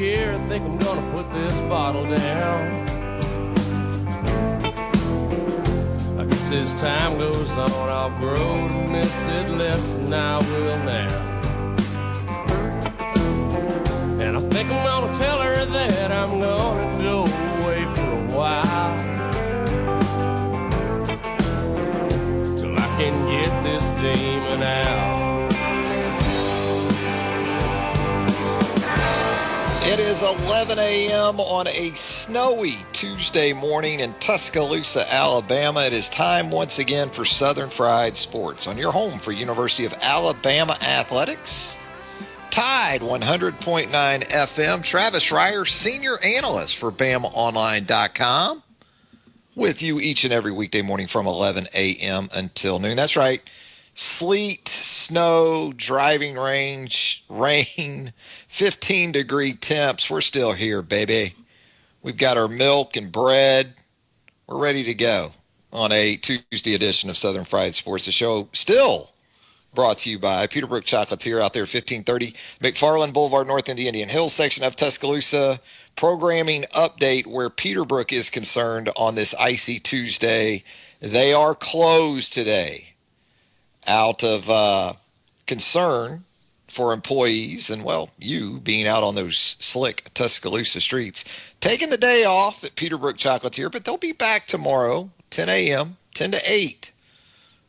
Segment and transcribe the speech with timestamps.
[0.00, 2.88] Year, I think I'm gonna put this bottle down.
[6.18, 10.78] I guess as time goes on, I'll grow to miss it less than I will
[10.84, 11.29] now.
[30.22, 31.40] Is 11 a.m.
[31.40, 35.82] on a snowy Tuesday morning in Tuscaloosa, Alabama.
[35.82, 39.94] It is time once again for Southern Fried Sports on your home for University of
[40.02, 41.78] Alabama Athletics.
[42.50, 44.82] Tide 100.9 FM.
[44.82, 48.62] Travis Reier, senior analyst for BamaOnline.com,
[49.54, 52.28] with you each and every weekday morning from 11 a.m.
[52.34, 52.96] until noon.
[52.96, 53.42] That's right
[54.00, 58.14] sleet, snow, driving range, rain,
[58.48, 60.10] 15 degree temps.
[60.10, 61.34] We're still here, baby.
[62.02, 63.74] We've got our milk and bread.
[64.46, 65.32] We're ready to go
[65.70, 69.10] on a Tuesday edition of Southern Fried Sports, the show still
[69.74, 74.08] brought to you by Peterbrooke Chocolatier out there, 1530 McFarland Boulevard, North in the Indian
[74.08, 75.60] Hills section of Tuscaloosa.
[75.94, 80.64] Programming update where Peterbrooke is concerned on this icy Tuesday.
[81.00, 82.89] They are closed today
[83.86, 84.92] out of uh,
[85.46, 86.24] concern
[86.68, 91.24] for employees and, well, you being out on those slick Tuscaloosa streets,
[91.60, 96.32] taking the day off at Peterbrooke Chocolatier, but they'll be back tomorrow, 10 a.m., 10
[96.32, 96.92] to 8,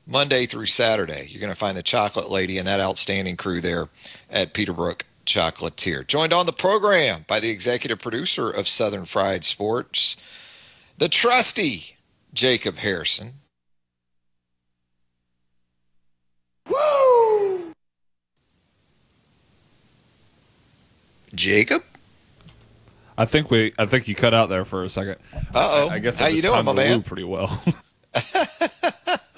[0.06, 1.28] Monday through Saturday.
[1.30, 3.90] You're going to find the chocolate lady and that outstanding crew there
[4.30, 6.06] at Peterbrooke Chocolatier.
[6.06, 10.18] Joined on the program by the executive producer of Southern Fried Sports,
[10.98, 11.98] the trusty
[12.34, 13.34] Jacob Harrison.
[16.70, 17.74] Woo!
[21.34, 21.84] Jacob?
[23.18, 23.74] I think we.
[23.78, 25.18] I think you cut out there for a second.
[25.34, 25.90] Uh oh.
[25.90, 27.04] I, I, guess how you doing, my man?
[27.04, 27.62] Pretty well.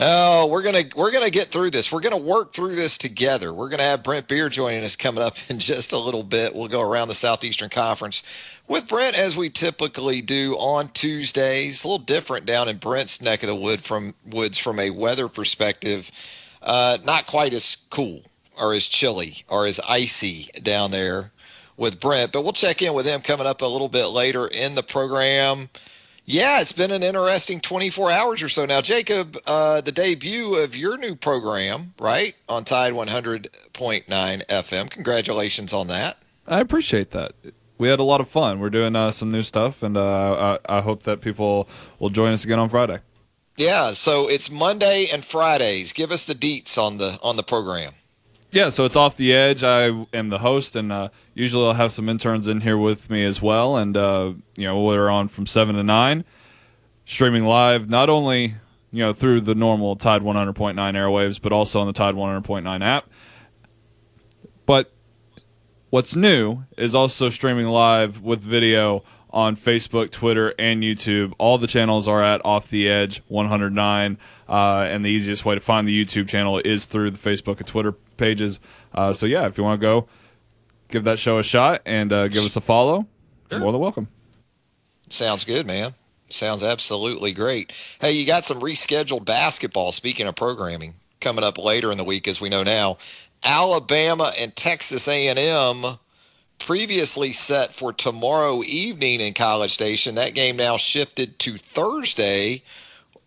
[0.00, 1.92] oh, we're gonna we're gonna get through this.
[1.92, 3.52] We're gonna work through this together.
[3.52, 6.54] We're gonna have Brent Beard joining us coming up in just a little bit.
[6.54, 8.22] We'll go around the Southeastern Conference
[8.66, 11.84] with Brent as we typically do on Tuesdays.
[11.84, 15.28] A little different down in Brent's neck of the wood from woods from a weather
[15.28, 16.10] perspective.
[16.62, 18.22] Uh, not quite as cool
[18.60, 21.30] or as chilly or as icy down there
[21.76, 24.74] with Brent, but we'll check in with him coming up a little bit later in
[24.74, 25.68] the program.
[26.26, 28.80] Yeah, it's been an interesting 24 hours or so now.
[28.80, 34.90] Jacob, uh, the debut of your new program, right, on Tide 100.9 FM.
[34.90, 36.16] Congratulations on that.
[36.46, 37.32] I appreciate that
[37.78, 38.60] we had a lot of fun.
[38.60, 41.68] We're doing uh, some new stuff, and uh, I, I, hope that people
[41.98, 43.00] will join us again on Friday.
[43.56, 45.92] Yeah, so it's Monday and Fridays.
[45.92, 47.92] Give us the deets on the on the program.
[48.54, 49.64] Yeah, so it's off the edge.
[49.64, 53.24] I am the host, and uh, usually I'll have some interns in here with me
[53.24, 53.76] as well.
[53.76, 56.24] And uh, you know, we're on from seven to nine,
[57.04, 58.54] streaming live not only
[58.92, 63.10] you know through the normal Tide 100.9 airwaves, but also on the Tide 100.9 app.
[64.66, 64.94] But
[65.94, 71.34] What's new is also streaming live with video on Facebook, Twitter, and YouTube.
[71.38, 74.18] All the channels are at Off the Edge 109,
[74.48, 77.66] uh, and the easiest way to find the YouTube channel is through the Facebook and
[77.66, 78.60] Twitter pages.
[78.94, 80.08] Uh, so yeah, if you want to go,
[80.88, 83.06] give that show a shot and uh, give us a follow.
[83.50, 83.60] Sure.
[83.60, 84.08] More than welcome.
[85.08, 85.92] Sounds good, man.
[86.30, 87.72] Sounds absolutely great.
[88.00, 89.92] Hey, you got some rescheduled basketball.
[89.92, 92.98] Speaking of programming, coming up later in the week, as we know now.
[93.44, 95.98] Alabama and Texas A&M
[96.58, 100.14] previously set for tomorrow evening in College Station.
[100.14, 102.62] That game now shifted to Thursday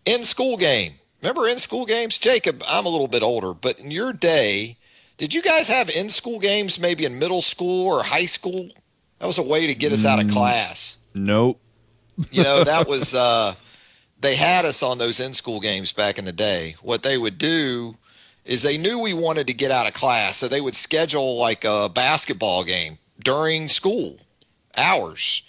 [0.04, 0.94] in school game.
[1.22, 2.18] Remember in school games?
[2.18, 4.76] Jacob, I'm a little bit older, but in your day,
[5.16, 8.68] did you guys have in school games maybe in middle school or high school?
[9.18, 10.98] That was a way to get us out of mm, class.
[11.14, 11.60] Nope.
[12.30, 13.54] you know, that was uh
[14.20, 16.76] they had us on those in school games back in the day.
[16.82, 17.96] What they would do
[18.44, 21.64] is they knew we wanted to get out of class, so they would schedule like
[21.64, 24.18] a basketball game during school
[24.76, 25.42] hours.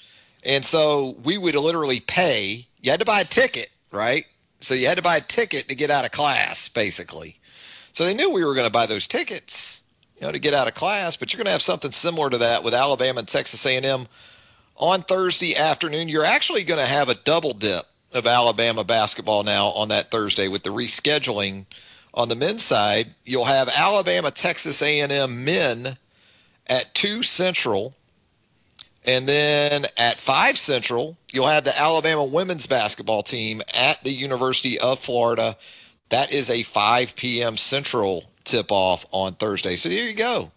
[0.44, 2.68] And so we would literally pay.
[2.81, 4.25] You had to buy a ticket, right?
[4.59, 7.39] So you had to buy a ticket to get out of class, basically.
[7.91, 9.83] So they knew we were going to buy those tickets,
[10.19, 11.15] you know, to get out of class.
[11.17, 14.07] But you're going to have something similar to that with Alabama and Texas A&M
[14.75, 16.09] on Thursday afternoon.
[16.09, 17.83] You're actually going to have a double dip
[18.13, 21.65] of Alabama basketball now on that Thursday with the rescheduling
[22.13, 23.07] on the men's side.
[23.25, 25.97] You'll have Alabama Texas A&M men
[26.67, 27.95] at 2 Central
[29.06, 34.80] and then at 5 Central, you'll have the Alabama women's basketball team at the University
[34.80, 35.56] of Florida.
[36.10, 37.57] That is a 5 p.m.
[37.57, 39.75] Central tip off on Thursday.
[39.75, 40.51] So there you go.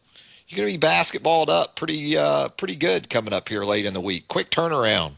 [0.48, 3.94] You're going to be basketballed up pretty uh, pretty good coming up here late in
[3.94, 4.28] the week.
[4.28, 5.12] Quick turnaround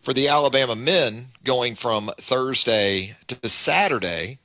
[0.00, 4.38] for the Alabama men going from Thursday to Saturday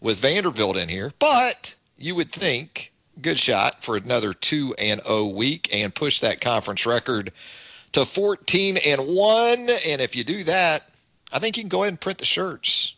[0.00, 1.12] with Vanderbilt in here.
[1.18, 2.89] But you would think
[3.22, 7.32] good shot for another 2 and 0 week and push that conference record
[7.92, 9.58] to 14 and 1
[9.88, 10.82] and if you do that,
[11.32, 12.94] I think you can go ahead and print the shirts.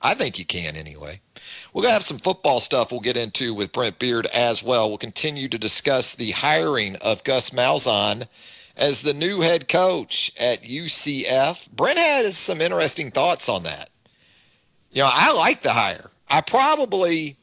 [0.00, 1.20] I think you can anyway.
[1.72, 4.88] We're going to have some football stuff we'll get into with Brent Beard as well.
[4.88, 8.26] We'll continue to discuss the hiring of Gus Malzahn
[8.76, 11.70] as the new head coach at UCF.
[11.72, 13.90] Brent has some interesting thoughts on that.
[14.92, 16.10] You know, I like the hire.
[16.28, 17.36] I probably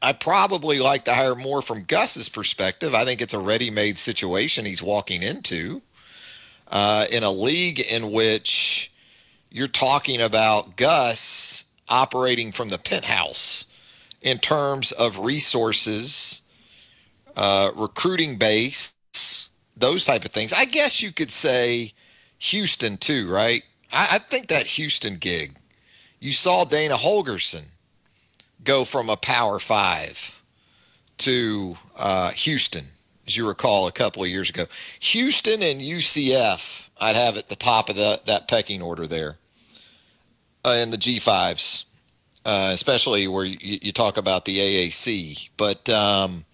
[0.00, 2.94] I probably like to hire more from Gus's perspective.
[2.94, 5.82] I think it's a ready-made situation he's walking into
[6.68, 8.92] uh, in a league in which
[9.50, 13.66] you're talking about Gus operating from the penthouse
[14.20, 16.42] in terms of resources,
[17.36, 18.94] uh, recruiting base,
[19.76, 20.52] those type of things.
[20.52, 21.92] I guess you could say
[22.38, 23.62] Houston too, right?
[23.92, 25.56] I, I think that Houston gig.
[26.20, 27.66] You saw Dana Holgorsen
[28.64, 30.42] go from a Power Five
[31.18, 32.86] to uh, Houston,
[33.26, 34.64] as you recall, a couple of years ago.
[35.00, 39.36] Houston and UCF, I'd have at the top of the, that pecking order there
[40.64, 41.84] uh, in the G5s,
[42.44, 45.50] uh, especially where you, you, talk about the AAC.
[45.56, 46.44] But um,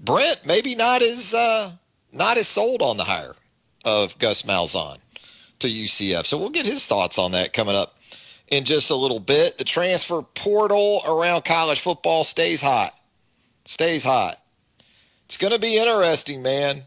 [0.00, 1.72] Brent, maybe not as uh,
[2.12, 3.34] not as sold on the hire
[3.84, 4.98] of Gus Malzahn
[5.60, 6.26] to UCF.
[6.26, 7.97] So we'll get his thoughts on that coming up
[8.50, 9.58] in just a little bit.
[9.58, 12.92] The transfer portal around college football stays hot.
[13.64, 14.36] Stays hot.
[15.26, 16.82] It's going to be interesting, man.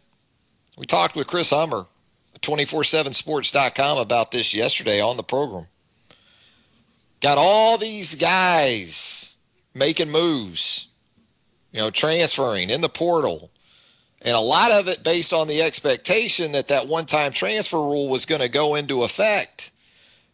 [0.77, 1.85] We talked with Chris Hummer,
[2.39, 5.67] 247sports.com, about this yesterday on the program.
[7.19, 9.35] Got all these guys
[9.75, 10.87] making moves,
[11.71, 13.51] you know, transferring in the portal.
[14.23, 18.09] And a lot of it based on the expectation that that one time transfer rule
[18.09, 19.60] was going to go into effect.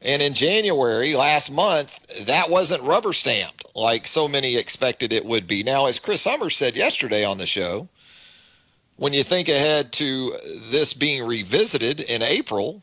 [0.02, 5.48] And in January last month, that wasn't rubber stamped like so many expected it would
[5.48, 5.64] be.
[5.64, 7.88] Now, as Chris Hummer said yesterday on the show,
[8.96, 10.34] when you think ahead to
[10.72, 12.82] this being revisited in April,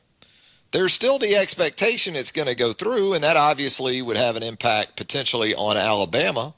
[0.71, 4.43] there's still the expectation it's going to go through, and that obviously would have an
[4.43, 6.55] impact potentially on Alabama,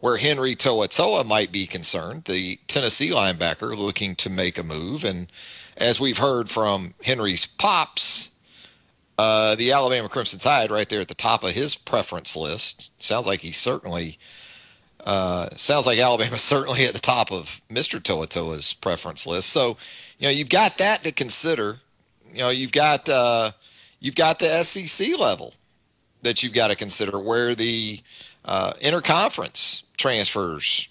[0.00, 5.02] where Henry To'oTo'o might be concerned, the Tennessee linebacker looking to make a move.
[5.04, 5.28] And
[5.76, 8.30] as we've heard from Henry's pops,
[9.18, 13.00] uh, the Alabama Crimson Tide right there at the top of his preference list.
[13.02, 14.18] Sounds like he certainly
[15.04, 18.00] uh, sounds like Alabama certainly at the top of Mr.
[18.00, 19.50] To'oTo'o's preference list.
[19.50, 19.76] So,
[20.18, 21.78] you know, you've got that to consider.
[22.32, 23.52] You know, you've got uh,
[24.00, 25.54] you've got the SEC level
[26.22, 28.00] that you've got to consider where the
[28.44, 30.88] uh, interconference transfers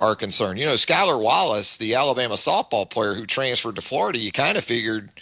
[0.00, 0.58] are concerned.
[0.58, 4.64] You know, Skylar Wallace, the Alabama softball player who transferred to Florida, you kind of
[4.64, 5.10] figured–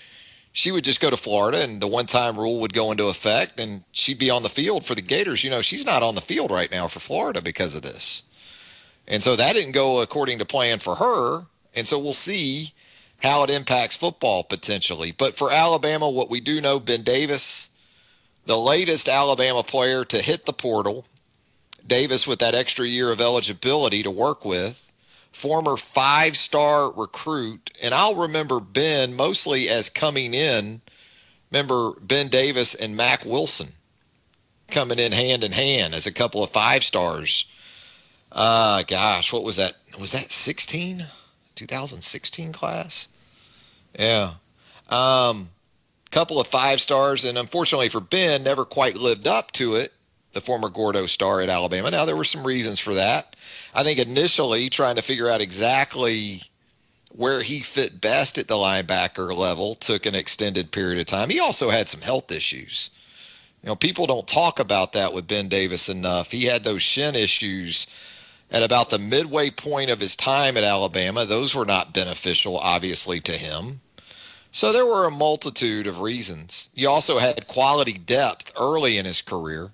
[0.53, 3.59] she would just go to Florida and the one time rule would go into effect
[3.59, 5.43] and she'd be on the field for the Gators.
[5.43, 8.23] You know, she's not on the field right now for Florida because of this.
[9.09, 11.47] And so that didn't go according to plan for her.
[11.75, 12.73] And so we'll see
[13.23, 15.13] how it impacts football potentially.
[15.17, 17.71] But for Alabama, what we do know, Ben Davis,
[18.45, 21.07] the latest Alabama player to hit the portal,
[21.87, 24.92] Davis with that extra year of eligibility to work with
[25.33, 27.71] former five star recruit.
[27.83, 30.83] And I'll remember Ben mostly as coming in.
[31.51, 33.69] Remember Ben Davis and Mack Wilson
[34.69, 37.47] coming in hand in hand as a couple of five stars.
[38.31, 39.75] Uh, gosh, what was that?
[40.01, 41.05] Was that 16?
[41.55, 43.09] 2016 class?
[43.99, 44.35] Yeah.
[44.89, 45.51] Um,
[46.11, 49.93] couple of five stars, and unfortunately for Ben, never quite lived up to it
[50.33, 51.91] the former Gordo star at Alabama.
[51.91, 53.37] Now, there were some reasons for that.
[53.75, 56.43] I think initially trying to figure out exactly
[57.11, 61.29] where he fit best at the linebacker level took an extended period of time.
[61.29, 62.91] He also had some health issues.
[63.63, 66.33] You know, people don't talk about that with Ben Davis enough.
[66.33, 67.87] He had those shin issues
[68.51, 71.25] at about the midway point of his time at Alabama.
[71.25, 73.81] Those were not beneficial, obviously, to him.
[74.51, 76.69] So there were a multitude of reasons.
[76.75, 79.71] He also had quality depth early in his career.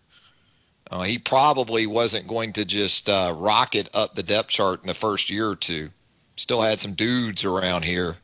[0.91, 4.95] Uh, he probably wasn't going to just uh, rocket up the depth chart in the
[4.95, 5.91] first year or two.
[6.37, 8.17] Still had some dudes around here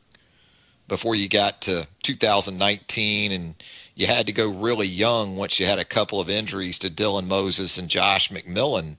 [0.87, 3.55] before you got to 2019, and
[3.95, 7.27] you had to go really young once you had a couple of injuries to Dylan
[7.27, 8.97] Moses and Josh McMillon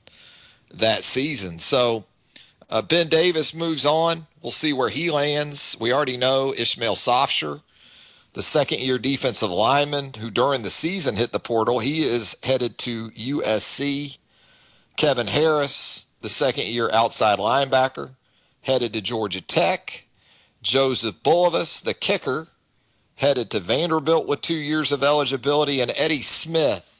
[0.72, 1.58] that season.
[1.58, 2.04] So
[2.70, 4.26] uh, Ben Davis moves on.
[4.42, 5.76] We'll see where he lands.
[5.80, 7.62] We already know Ishmael Sopsher,
[8.36, 11.78] the second year defensive lineman who during the season hit the portal.
[11.78, 14.18] He is headed to USC.
[14.98, 18.10] Kevin Harris, the second year outside linebacker,
[18.60, 20.04] headed to Georgia Tech.
[20.60, 22.48] Joseph Bulovas, the kicker,
[23.14, 25.80] headed to Vanderbilt with two years of eligibility.
[25.80, 26.92] And Eddie Smith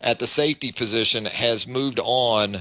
[0.00, 2.58] at the safety position has moved on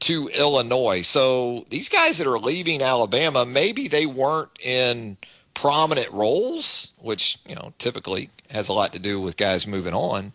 [0.00, 1.02] to Illinois.
[1.02, 5.18] So these guys that are leaving Alabama, maybe they weren't in
[5.60, 10.32] prominent roles, which, you know, typically has a lot to do with guys moving on.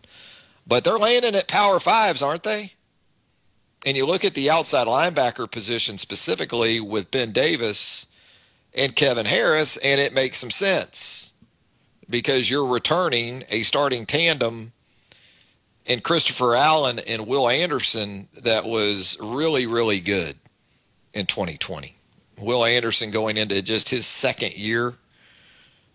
[0.68, 2.74] But they're landing at power fives, aren't they?
[3.84, 8.06] And you look at the outside linebacker position specifically with Ben Davis
[8.78, 11.32] and Kevin Harris, and it makes some sense
[12.08, 14.72] because you're returning a starting tandem
[15.88, 20.36] and Christopher Allen and Will Anderson that was really, really good
[21.14, 21.96] in 2020.
[22.38, 24.94] Will Anderson going into just his second year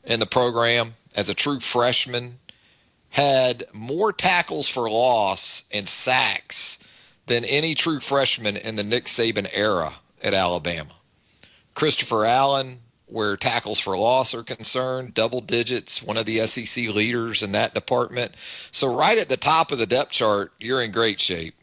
[0.04, 2.40] in the program as a true freshman
[3.10, 6.80] had more tackles for loss and sacks
[7.28, 10.94] than any true freshman in the Nick Saban era at Alabama.
[11.74, 12.80] Christopher Allen
[13.12, 17.74] where tackles for loss are concerned, double digits, one of the SEC leaders in that
[17.74, 18.32] department.
[18.72, 21.56] So, right at the top of the depth chart, you're in great shape.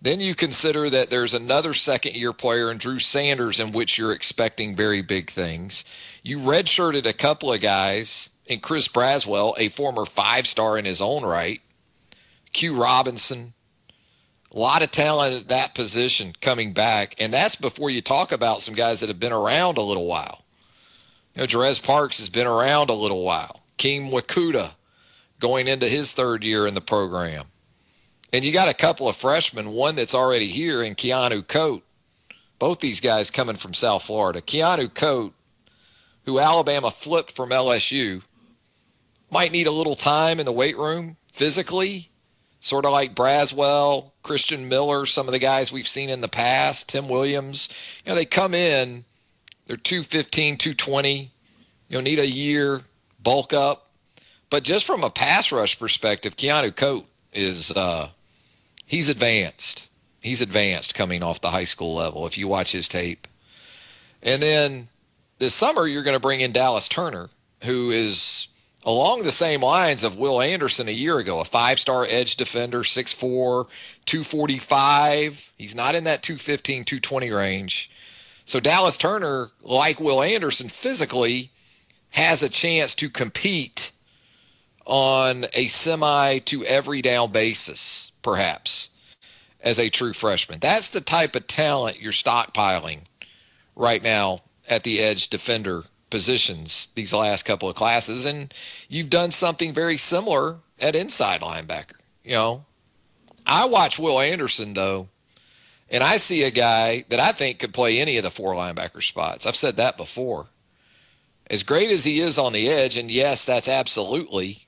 [0.00, 4.12] Then you consider that there's another second year player in Drew Sanders in which you're
[4.12, 5.84] expecting very big things.
[6.22, 11.00] You redshirted a couple of guys in Chris Braswell, a former five star in his
[11.00, 11.60] own right,
[12.52, 13.54] Q Robinson,
[14.52, 18.62] a lot of talent at that position coming back, and that's before you talk about
[18.62, 20.44] some guys that have been around a little while.
[21.34, 23.62] You know, Jarez Parks has been around a little while.
[23.76, 24.72] Keem Wakuta
[25.38, 27.46] going into his third year in the program.
[28.36, 31.80] And you got a couple of freshmen, one that's already here, and Keanu Koht.
[32.58, 34.42] Both these guys coming from South Florida.
[34.42, 35.32] Keanu Koht,
[36.26, 38.22] who Alabama flipped from LSU,
[39.30, 42.10] might need a little time in the weight room physically
[42.60, 46.90] sort of like Braswell, Christian Miller, some of the guys we've seen in the past,
[46.90, 47.70] Tim Williams.
[48.04, 49.06] You know, they come in,
[49.64, 51.30] they're 215, 220,
[51.88, 52.82] you know, need a year,
[53.22, 53.88] bulk up.
[54.50, 58.08] But just from a pass rush perspective, Keanu Koht is uh,
[58.86, 59.88] he's advanced.
[60.20, 63.28] He's advanced coming off the high school level if you watch his tape.
[64.22, 64.88] And then
[65.38, 67.28] this summer you're going to bring in Dallas Turner,
[67.64, 68.48] who is
[68.84, 72.80] along the same lines of Will Anderson a year ago, a five star edge defender,
[72.80, 73.66] 6'4,
[74.06, 75.52] 245.
[75.58, 77.90] He's not in that 215, 220 range.
[78.46, 81.50] So Dallas Turner, like Will Anderson, physically
[82.10, 83.92] has a chance to compete
[84.86, 88.90] on a semi to every down basis, perhaps,
[89.60, 90.58] as a true freshman.
[90.58, 93.02] That's the type of talent you're stockpiling
[93.76, 98.52] right now at the edge defender positions these last couple of classes, and
[98.88, 102.00] you've done something very similar at inside linebacker.
[102.24, 102.64] You know,
[103.46, 105.08] I watch Will Anderson though,
[105.88, 109.04] and I see a guy that I think could play any of the four linebacker
[109.04, 109.46] spots.
[109.46, 110.48] I've said that before.
[111.48, 114.66] As great as he is on the edge, and yes, that's absolutely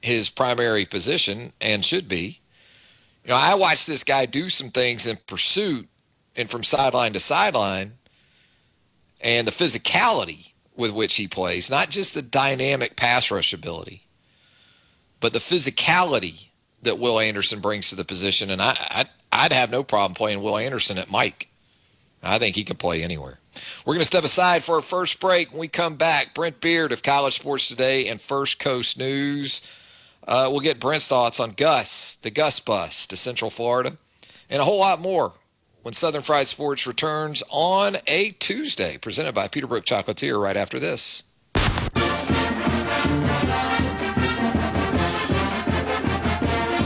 [0.00, 2.40] his primary position and should be.
[3.24, 5.88] You know, I watched this guy do some things in pursuit
[6.36, 7.92] and from sideline to sideline,
[9.20, 14.02] and the physicality with which he plays, not just the dynamic pass rush ability,
[15.20, 16.48] but the physicality
[16.82, 18.50] that Will Anderson brings to the position.
[18.50, 21.48] And I, I I'd have no problem playing Will Anderson at Mike.
[22.22, 23.38] I think he could play anywhere.
[23.84, 25.50] We're going to step aside for our first break.
[25.50, 29.60] When we come back, Brent Beard of College Sports Today and First Coast News.
[30.26, 33.96] Uh, we'll get Brent's thoughts on Gus, the Gus bus to Central Florida,
[34.48, 35.32] and a whole lot more
[35.82, 41.24] when Southern Fried Sports returns on a Tuesday, presented by Peterbrooke Chocolatier right after this.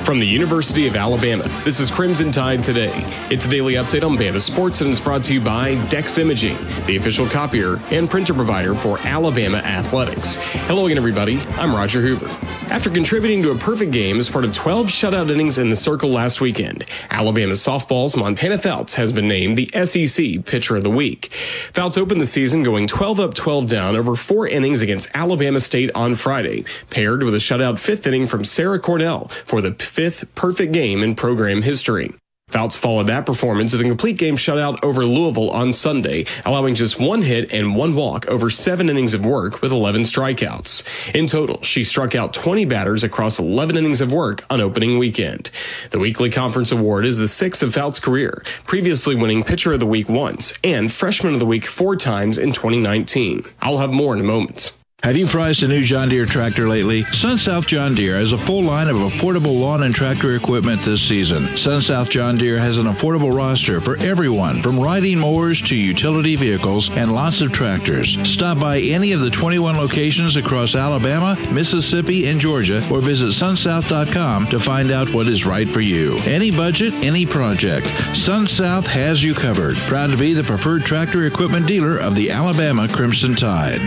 [0.09, 3.05] From the University of Alabama, this is Crimson Tide Today.
[3.31, 6.57] It's a daily update on Bama sports and it's brought to you by Dex Imaging,
[6.87, 10.37] the official copier and printer provider for Alabama Athletics.
[10.67, 11.39] Hello again, everybody.
[11.59, 12.27] I'm Roger Hoover.
[12.71, 16.09] After contributing to a perfect game as part of 12 shutout innings in the circle
[16.09, 21.27] last weekend, Alabama softball's Montana Fouts has been named the SEC Pitcher of the Week.
[21.33, 25.91] Fouts opened the season going 12 up, 12 down over four innings against Alabama State
[25.95, 30.73] on Friday, paired with a shutout fifth inning from Sarah Cornell for the fifth perfect
[30.73, 32.09] game in program history.
[32.51, 37.01] Fouts followed that performance with a complete game shutout over Louisville on Sunday, allowing just
[37.01, 41.17] one hit and one walk over seven innings of work with 11 strikeouts.
[41.17, 45.51] In total, she struck out 20 batters across 11 innings of work on opening weekend.
[45.91, 49.87] The weekly conference award is the sixth of Fouts' career, previously winning Pitcher of the
[49.87, 53.43] Week once and Freshman of the Week four times in 2019.
[53.63, 54.78] I'll have more in a moment.
[55.05, 57.03] Have you priced a new John Deere tractor lately?
[57.03, 61.45] SunSouth John Deere has a full line of affordable lawn and tractor equipment this season.
[61.55, 66.95] SunSouth John Deere has an affordable roster for everyone, from riding mowers to utility vehicles
[66.97, 68.19] and lots of tractors.
[68.29, 74.47] Stop by any of the 21 locations across Alabama, Mississippi, and Georgia, or visit sunsouth.com
[74.47, 76.19] to find out what is right for you.
[76.27, 77.87] Any budget, any project.
[77.87, 79.77] SunSouth has you covered.
[79.87, 83.81] Proud to be the preferred tractor equipment dealer of the Alabama Crimson Tide.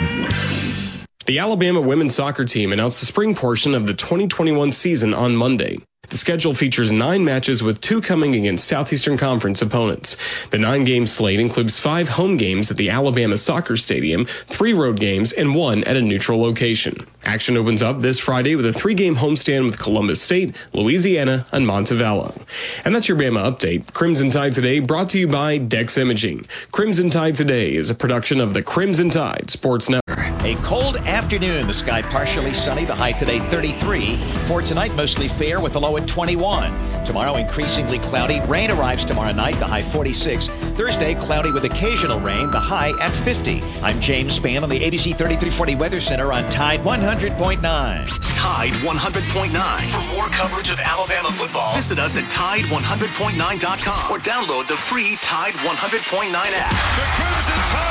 [1.25, 5.78] The Alabama women's soccer team announced the spring portion of the 2021 season on Monday.
[6.10, 10.48] The schedule features nine matches with two coming against Southeastern Conference opponents.
[10.48, 15.00] The nine game slate includes five home games at the Alabama Soccer Stadium, three road
[15.00, 17.06] games, and one at a neutral location.
[17.24, 21.66] Action opens up this Friday with a three game homestand with Columbus State, Louisiana, and
[21.66, 22.36] Montevallo.
[22.84, 23.94] And that's your Bama update.
[23.94, 26.46] Crimson Tide Today brought to you by Dex Imaging.
[26.72, 30.31] Crimson Tide Today is a production of the Crimson Tide Sports Network.
[30.51, 31.65] A cold afternoon.
[31.65, 32.84] The sky partially sunny.
[32.84, 34.17] The high today 33.
[34.48, 37.05] For tonight, mostly fair with a low at 21.
[37.05, 38.41] Tomorrow, increasingly cloudy.
[38.41, 39.58] Rain arrives tomorrow night.
[39.60, 40.50] The high 46.
[40.75, 42.51] Thursday, cloudy with occasional rain.
[42.51, 43.62] The high at 50.
[43.81, 47.62] I'm James Spann on the ABC 3340 Weather Center on Tide 100.9.
[47.62, 49.89] Tide 100.9.
[49.89, 55.53] For more coverage of Alabama football, visit us at Tide100.9.com or download the free Tide
[55.53, 56.72] 100.9 app.
[56.98, 57.90] The Crimson Tide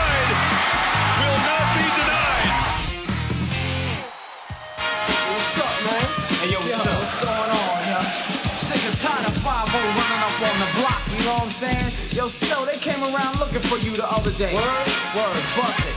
[12.21, 12.29] Yo,
[12.67, 14.53] they came around looking for you the other day.
[14.53, 14.87] Word?
[15.17, 15.97] Word, bust it.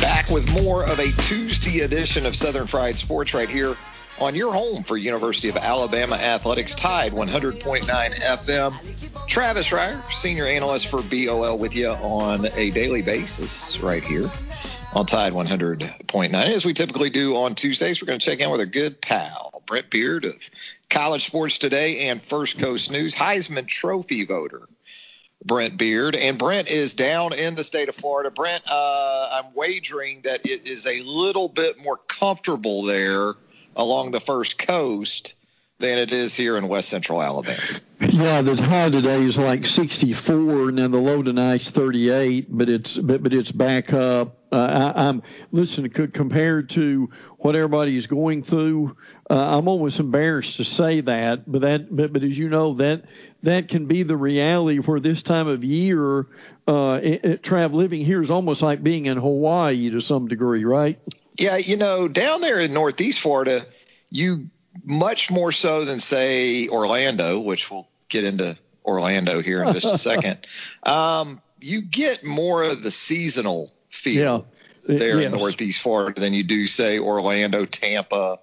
[0.00, 3.76] Back with more of a Tuesday edition of Southern Fried Sports right here
[4.20, 9.26] on your home for University of Alabama Athletics Tide 100.9 FM.
[9.26, 14.30] Travis Reier, senior analyst for BOL, with you on a daily basis right here
[14.94, 16.32] on Tide 100.9.
[16.32, 19.64] As we typically do on Tuesdays, we're going to check in with our good pal,
[19.66, 20.48] Brent Beard of
[20.90, 24.68] College Sports Today and First Coast News, Heisman Trophy voter.
[25.44, 26.16] Brent Beard.
[26.16, 28.30] And Brent is down in the state of Florida.
[28.30, 33.34] Brent, uh, I'm wagering that it is a little bit more comfortable there
[33.76, 35.34] along the first coast
[35.78, 37.62] than it is here in west central Alabama.
[38.00, 42.96] Yeah, the high today is like 64, and then the low tonight's 38, but it's
[42.96, 44.36] but, but it's back up.
[44.50, 48.96] Uh, I, am listen could compared to what everybody's going through.
[49.30, 53.04] Uh, I'm almost embarrassed to say that, but that but, but as you know that
[53.42, 56.26] that can be the reality where this time of year,
[56.66, 60.64] uh, it, it, travel living here is almost like being in Hawaii to some degree,
[60.64, 60.98] right?
[61.36, 63.64] Yeah, you know, down there in Northeast Florida,
[64.10, 64.48] you
[64.84, 69.98] much more so than say Orlando, which we'll get into Orlando here in just a
[70.10, 70.46] second.
[70.82, 74.46] Um, you get more of the seasonal feel
[74.88, 74.96] yeah.
[74.98, 75.32] there yes.
[75.32, 78.38] in Northeast Florida than you do say Orlando, Tampa,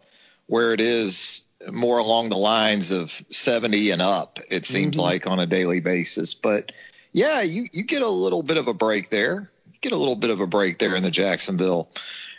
[0.48, 4.40] where it is more along the lines of 70 and up.
[4.50, 5.02] It seems Mm-hmm.
[5.02, 6.72] like on a daily basis, but
[7.12, 9.50] yeah, you you get a little bit of a break there.
[9.72, 11.90] You get a little bit of a break there in the Jacksonville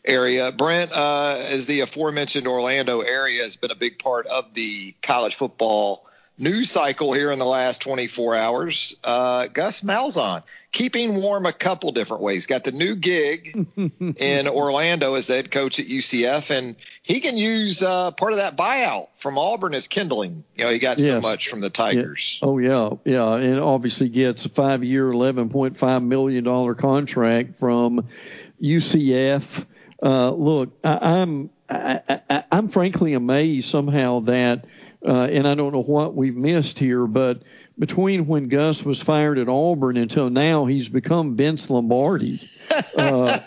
[0.06, 0.52] area.
[0.52, 5.34] Brent, uh, as the aforementioned Orlando area has been a big part of the college
[5.34, 6.06] football
[6.38, 8.96] news cycle here in the last 24 hours.
[9.02, 10.42] Uh, Gus Malzahn
[10.72, 12.46] keeping warm a couple different ways.
[12.46, 13.66] Got the new gig
[14.16, 18.38] in Orlando as the head coach at UCF, and he can use uh, part of
[18.38, 20.44] that buyout from Auburn as kindling.
[20.56, 22.40] You know, he got so much from the Tigers.
[22.42, 28.06] Oh yeah, yeah, and obviously gets a five-year, eleven point five million dollar contract from
[28.62, 29.64] UCF.
[30.02, 34.66] Uh, look, I, I'm I, I, I'm frankly amazed somehow that
[35.06, 37.42] uh, and I don't know what we've missed here, but
[37.78, 42.40] between when Gus was fired at Auburn until now, he's become Vince Lombardi.
[42.98, 43.38] uh,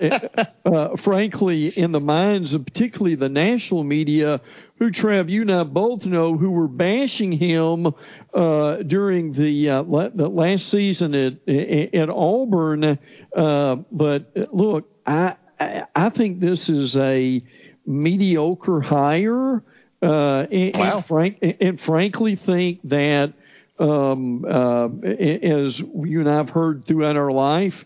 [0.65, 4.39] uh, frankly, in the minds of particularly the national media,
[4.77, 7.93] who Trav, you and I both know, who were bashing him
[8.33, 11.49] uh, during the, uh, la- the last season at
[11.93, 12.97] at Auburn.
[13.35, 17.43] Uh, but look, I I think this is a
[17.86, 19.63] mediocre hire.
[20.02, 20.95] Uh, and, wow.
[20.95, 23.34] and, frank, and frankly, think that
[23.80, 27.86] um, uh, as you and I've heard throughout our life,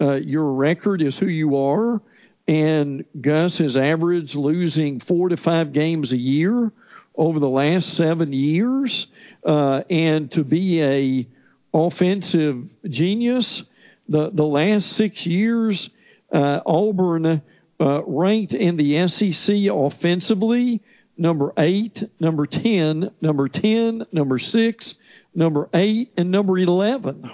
[0.00, 2.00] uh, your record is who you are.
[2.46, 6.70] And Gus has averaged losing four to five games a year
[7.16, 9.06] over the last seven years.
[9.44, 11.26] Uh, and to be a
[11.72, 13.64] offensive genius,
[14.08, 15.88] the, the last six years,
[16.32, 17.42] uh, Auburn
[17.80, 20.82] uh, ranked in the SEC offensively
[21.16, 24.94] number eight, number 10, number 10, number six,
[25.34, 27.30] number eight, and number 11.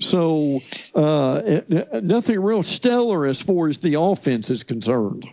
[0.00, 0.60] So
[0.94, 1.60] uh,
[2.02, 5.26] nothing real stellar as far as the offense is concerned.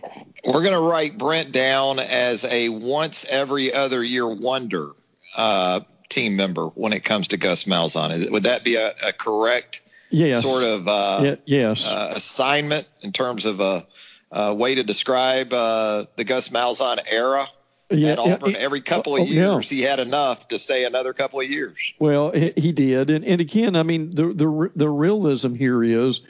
[0.44, 4.90] We're going to write Brent down as a once every other year wonder
[5.36, 8.30] uh, team member when it comes to Gus Malzahn.
[8.30, 10.42] Would that be a, a correct yes.
[10.42, 11.86] sort of uh, yes.
[11.86, 13.86] Uh, assignment in terms of a,
[14.30, 17.46] a way to describe uh, the Gus Malzahn era?
[17.92, 18.50] yeah, at Auburn.
[18.52, 19.76] Yeah, every couple of oh, years, yeah.
[19.76, 21.94] he had enough to stay another couple of years.
[21.98, 26.20] Well, he did, and and again, I mean, the the the realism here is.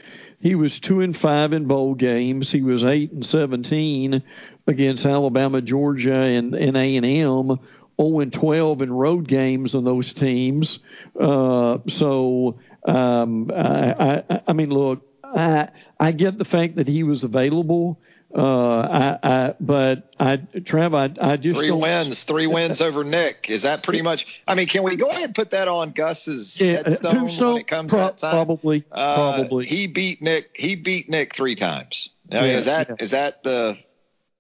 [0.41, 2.51] He was two and five in bowl games.
[2.51, 4.25] He was eight and seventeen
[4.67, 7.61] against Alabama, Georgia, and and A and M.
[8.01, 10.81] 0 and 12 in road games on those teams.
[11.19, 15.69] Uh, so um, I, I, I mean, look, I
[15.99, 18.01] I get the fact that he was available.
[18.35, 23.51] Uh, I, I, but I, Trev, I, I just three wins, three wins over Nick.
[23.51, 24.43] Is that pretty much?
[24.49, 27.67] I mean, can we go ahead and put that on Gus's yeah, headstone when it
[27.67, 28.31] comes pro- that time?
[28.33, 29.67] Probably, uh, probably.
[29.67, 30.51] He beat Nick.
[30.55, 32.09] He beat Nick three times.
[32.31, 32.95] I mean, yeah, is that yeah.
[32.99, 33.79] is that the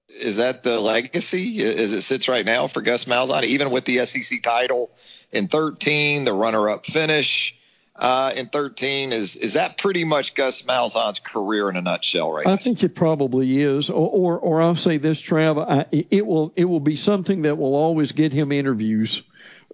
[0.09, 3.45] is that the legacy as it sits right now for Gus Malzahn?
[3.45, 4.91] Even with the SEC title
[5.33, 7.59] in 13, the runner-up finish
[7.97, 9.13] uh, in 13.
[9.13, 12.57] Is is that pretty much Gus Malzahn's career in a nutshell right I now?
[12.57, 13.91] think it probably is.
[13.91, 17.59] Or, or, or I'll say this, Trav, I, it will it will be something that
[17.59, 19.23] will always get him interviews.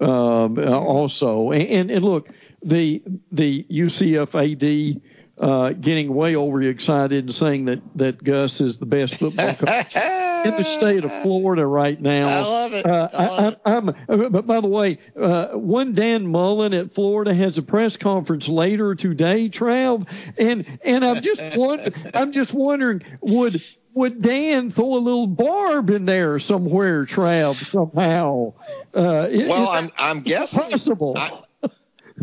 [0.00, 2.28] Um, uh, also, and, and, and look,
[2.62, 3.02] the
[3.32, 5.00] the UCF AD
[5.40, 9.96] uh, getting way overexcited and saying that that Gus is the best football coach
[10.44, 12.28] in the state of Florida right now.
[12.28, 12.86] I love it.
[12.86, 16.92] Uh, I love I, am uh, but by the way, uh, one Dan Mullen at
[16.92, 22.52] Florida has a press conference later today, Trav, and and I'm just wonder, I'm just
[22.52, 23.62] wondering would
[23.94, 28.54] would Dan throw a little barb in there somewhere, Trav, somehow?
[28.94, 31.14] Uh, well, I'm I'm guessing possible.
[31.16, 31.42] I,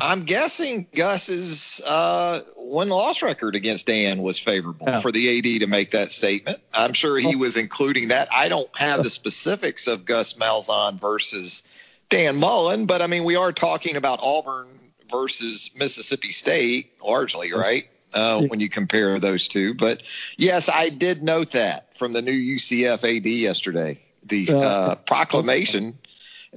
[0.02, 5.00] I'm guessing Gus's uh, win loss record against Dan was favorable yeah.
[5.00, 6.58] for the AD to make that statement.
[6.74, 8.28] I'm sure he was including that.
[8.34, 11.64] I don't have the specifics of Gus Malzahn versus
[12.10, 14.68] Dan Mullen, but I mean, we are talking about Auburn
[15.10, 17.88] versus Mississippi State largely, right?
[18.14, 19.74] Uh, when you compare those two.
[19.74, 20.04] But
[20.38, 24.00] yes, I did note that from the new UCF AD yesterday.
[24.24, 25.98] The uh, proclamation,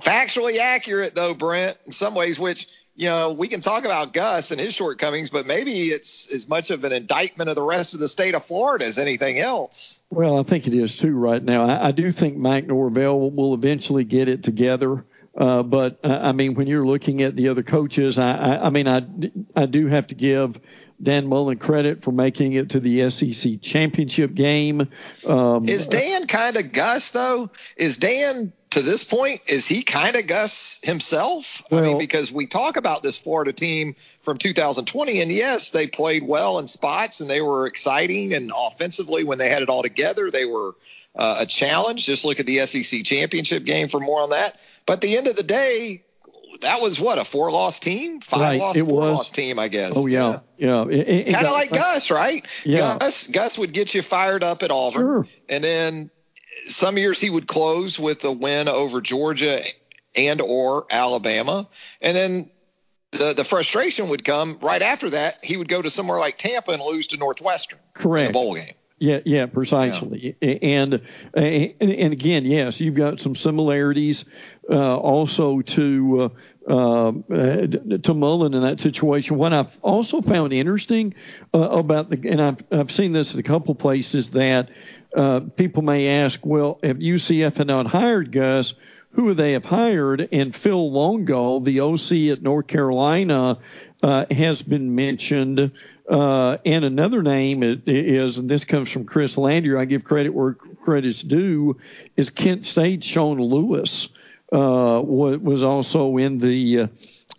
[0.00, 4.50] factually accurate though, Brent, in some ways, which you know, we can talk about Gus
[4.50, 8.00] and his shortcomings, but maybe it's as much of an indictment of the rest of
[8.00, 10.00] the state of Florida as anything else.
[10.10, 11.64] Well, I think it is too right now.
[11.64, 15.04] I, I do think Mike Norvell will eventually get it together.
[15.36, 18.70] Uh, but uh, I mean, when you're looking at the other coaches, I, I, I
[18.70, 19.06] mean, I,
[19.54, 20.58] I do have to give
[21.00, 24.88] Dan Mullen credit for making it to the SEC championship game.
[25.24, 27.50] Um, is Dan kind of Gus though?
[27.76, 31.62] Is Dan to this point, is he kind of Gus himself?
[31.70, 35.86] Well, I mean, because we talk about this Florida team from 2020, and yes, they
[35.86, 39.82] played well in spots and they were exciting, and offensively, when they had it all
[39.82, 40.74] together, they were
[41.16, 42.04] uh, a challenge.
[42.04, 44.58] Just look at the SEC championship game for more on that.
[44.86, 46.02] But at the end of the day,
[46.60, 49.14] that was what a four loss team, five right, loss, four was.
[49.14, 49.92] loss team, I guess.
[49.94, 50.84] Oh yeah, yeah.
[50.86, 51.32] yeah.
[51.32, 52.46] Kind of like Gus, right?
[52.64, 52.98] Yeah.
[52.98, 55.26] Gus, Gus would get you fired up at Auburn, sure.
[55.48, 56.10] and then
[56.66, 59.60] some years he would close with a win over Georgia
[60.16, 61.68] and or Alabama,
[62.00, 62.50] and then
[63.12, 65.44] the the frustration would come right after that.
[65.44, 67.78] He would go to somewhere like Tampa and lose to Northwestern.
[67.94, 68.28] Correct.
[68.28, 68.74] In the bowl game.
[69.00, 70.36] Yeah, yeah, precisely.
[70.40, 70.54] Yeah.
[70.60, 71.00] And,
[71.34, 74.24] and and again, yes, you've got some similarities
[74.68, 76.32] uh, also to
[76.68, 77.12] uh, uh,
[78.02, 79.38] to Mullen in that situation.
[79.38, 81.14] What I've also found interesting
[81.54, 84.68] uh, about the, and I've I've seen this in a couple places that
[85.18, 88.74] uh, people may ask, well, if UCF had not hired Gus,
[89.12, 90.28] who would they have hired.
[90.30, 93.58] And Phil Longo, the OC at North Carolina,
[94.00, 95.72] uh, has been mentioned.
[96.08, 100.54] Uh, and another name is, and this comes from Chris Landier, I give credit where
[100.54, 101.78] credit's due,
[102.16, 104.08] is Kent State Sean Lewis
[104.52, 106.86] uh, was also in the uh,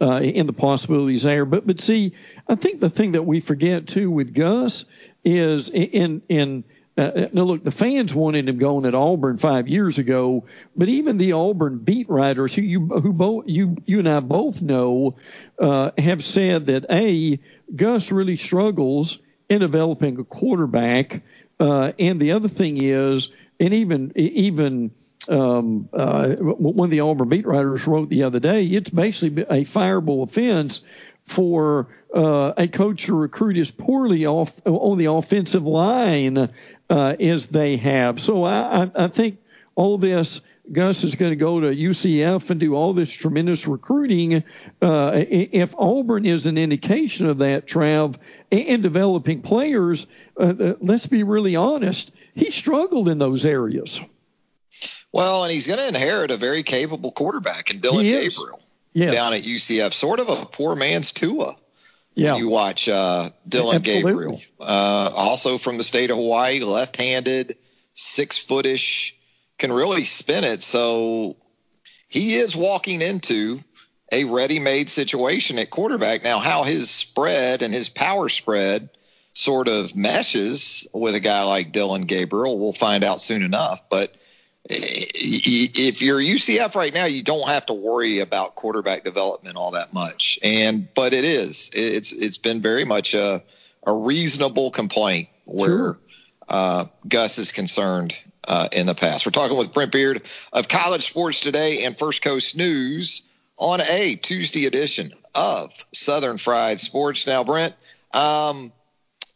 [0.02, 1.46] uh, in the possibilities there.
[1.46, 2.14] But but see,
[2.48, 4.86] I think the thing that we forget too with Gus
[5.24, 6.64] is in in
[7.00, 10.44] uh, now, look, the fans wanted him going at Auburn five years ago,
[10.76, 14.62] but even the Auburn beat writers, who you who both you you and I both
[14.62, 15.16] know,
[15.58, 17.40] uh, have said that a
[17.74, 21.22] Gus really struggles in developing a quarterback,
[21.60, 23.30] uh, and the other thing is,
[23.62, 24.92] and even even
[25.30, 29.64] um, uh, one of the Auburn beat writers wrote the other day, it's basically a
[29.64, 30.82] fireable offense
[31.30, 36.50] for uh, a coach to recruit as poorly off on the offensive line
[36.90, 38.20] uh, as they have.
[38.20, 39.38] So I, I, think
[39.76, 40.42] all this.
[40.72, 44.44] Gus is going to go to UCF and do all this tremendous recruiting.
[44.82, 48.16] Uh, if Auburn is an indication of that, Trav,
[48.52, 50.06] and developing players,
[50.40, 54.00] uh, uh, let's be really honest, he struggled in those areas.
[55.12, 58.59] Well, and he's going to inherit a very capable quarterback in Dillon Gabriel
[58.94, 59.14] yes.
[59.14, 61.56] down at UCF, sort of a poor man's Tua.
[62.16, 62.36] Yeah.
[62.38, 63.80] You watch uh, Absolutely.
[63.80, 67.58] Gabriel, uh, also from the state of Hawaii, left-handed,
[67.94, 69.14] six-footish,
[69.58, 70.62] can really spin it.
[70.62, 71.38] So
[72.08, 73.62] he is walking into
[74.12, 76.24] a ready-made situation at quarterback.
[76.24, 78.90] Now, how his spread and his power spread
[79.34, 83.82] sort of meshes with a guy like Dillon Gabriel, we'll find out soon enough.
[83.90, 84.14] But
[84.70, 89.94] if you're UCF right now, you don't have to worry about quarterback development all that
[89.94, 90.40] much.
[90.44, 93.44] And but it is it's it's been very much a
[93.86, 96.00] a reasonable complaint where sure.
[96.48, 98.16] uh, Gus is concerned
[98.48, 99.26] uh, in the past.
[99.26, 100.22] We're talking with Brent Beard
[100.54, 103.24] of College Sports Today and First Coast News
[103.58, 107.26] on a Tuesday edition of Southern Fried Sports.
[107.26, 107.74] Now, Brent,
[108.14, 108.72] um,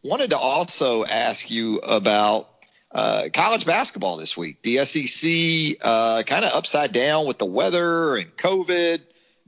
[0.04, 2.50] wanted to also ask you about
[2.94, 4.62] uh, college basketball this week.
[4.62, 9.02] The SEC uh, kind of upside down with the weather and COVID.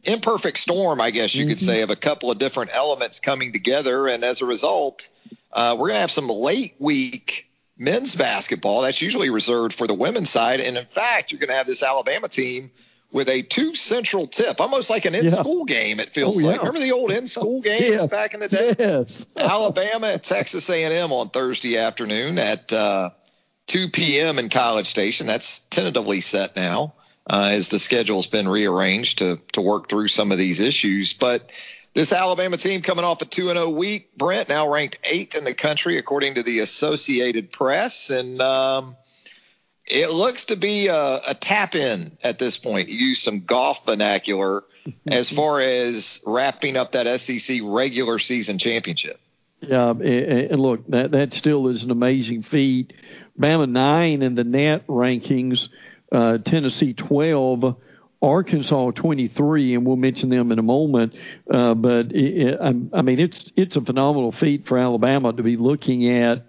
[0.03, 1.49] Imperfect storm, I guess you mm-hmm.
[1.49, 4.07] could say, of a couple of different elements coming together.
[4.07, 5.09] And as a result,
[5.51, 8.81] uh, we're going to have some late week men's basketball.
[8.81, 10.59] That's usually reserved for the women's side.
[10.59, 12.71] And in fact, you're going to have this Alabama team
[13.11, 15.75] with a two central tip, almost like an in school yeah.
[15.75, 15.99] game.
[15.99, 16.55] It feels oh, like.
[16.55, 16.67] Yeah.
[16.67, 18.07] Remember the old in school games yes.
[18.07, 18.75] back in the day?
[18.77, 19.25] Yes.
[19.37, 23.11] Alabama at Texas A&M on Thursday afternoon at uh,
[23.67, 24.39] 2 p.m.
[24.39, 25.27] in College Station.
[25.27, 26.93] That's tentatively set now,
[27.27, 31.13] uh, as the schedule's been rearranged to to work through some of these issues.
[31.13, 31.51] But
[31.95, 35.53] this Alabama team coming off a 2 0 week, Brent, now ranked eighth in the
[35.53, 38.09] country according to the Associated Press.
[38.09, 38.97] And um,
[39.85, 42.89] it looks to be a, a tap in at this point.
[42.89, 44.63] use some golf vernacular
[45.07, 49.19] as far as wrapping up that SEC regular season championship.
[49.61, 52.93] Yeah, and look, that that still is an amazing feat.
[53.39, 55.69] Bama nine in the net rankings,
[56.11, 57.77] uh, Tennessee twelve,
[58.21, 61.15] Arkansas twenty three, and we'll mention them in a moment.
[61.49, 65.57] Uh, but it, it, I, mean, it's it's a phenomenal feat for Alabama to be
[65.57, 66.45] looking at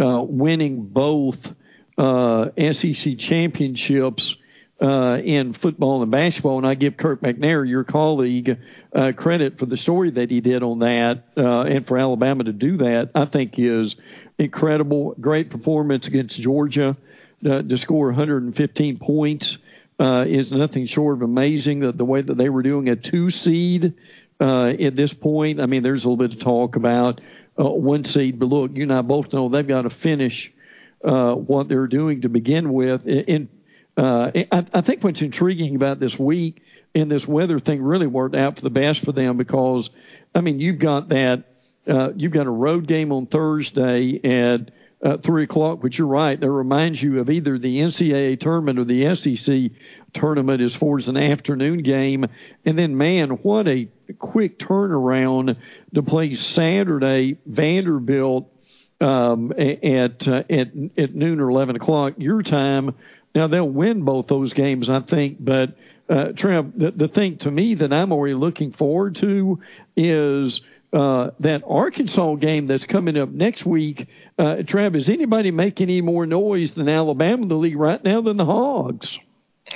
[0.00, 1.54] uh, winning both
[1.98, 4.36] uh, SEC championships
[4.80, 6.58] uh, in football and basketball.
[6.58, 8.58] And I give Kirk McNair, your colleague,
[8.94, 12.52] uh, credit for the story that he did on that uh, and for Alabama to
[12.52, 13.10] do that.
[13.14, 13.96] I think is
[14.38, 15.14] incredible.
[15.20, 16.96] Great performance against Georgia
[17.44, 19.58] uh, to score 115 points.
[19.98, 21.80] Uh, is nothing short of amazing.
[21.80, 23.98] The, the way that they were doing a two seed
[24.40, 25.60] uh, at this point.
[25.60, 27.20] I mean, there's a little bit of talk about
[27.56, 30.50] one seed, but look, you and I both know they've got to finish
[31.02, 33.06] what they're doing to begin with.
[33.06, 33.50] In
[34.00, 36.62] uh, I, I, think what's intriguing about this week
[36.94, 39.90] and this weather thing really worked out for the best for them because,
[40.34, 41.44] I mean, you've got that,
[41.86, 44.70] uh, you've got a road game on Thursday at
[45.04, 46.40] uh, three o'clock, but you're right.
[46.40, 49.70] That reminds you of either the NCAA tournament or the SEC
[50.14, 52.24] tournament as far as an afternoon game.
[52.64, 53.86] And then, man, what a
[54.18, 55.58] quick turnaround
[55.92, 58.50] to play Saturday Vanderbilt
[59.02, 62.94] um, at, uh, at at noon or eleven o'clock your time
[63.34, 65.36] now they'll win both those games, I think.
[65.40, 65.74] But
[66.08, 69.60] uh, Trev, the, the thing to me that I'm already looking forward to
[69.96, 70.62] is
[70.92, 74.08] uh, that Arkansas game that's coming up next week.
[74.38, 78.20] Uh, Trav, is anybody making any more noise than Alabama in the league right now
[78.20, 79.18] than the Hogs?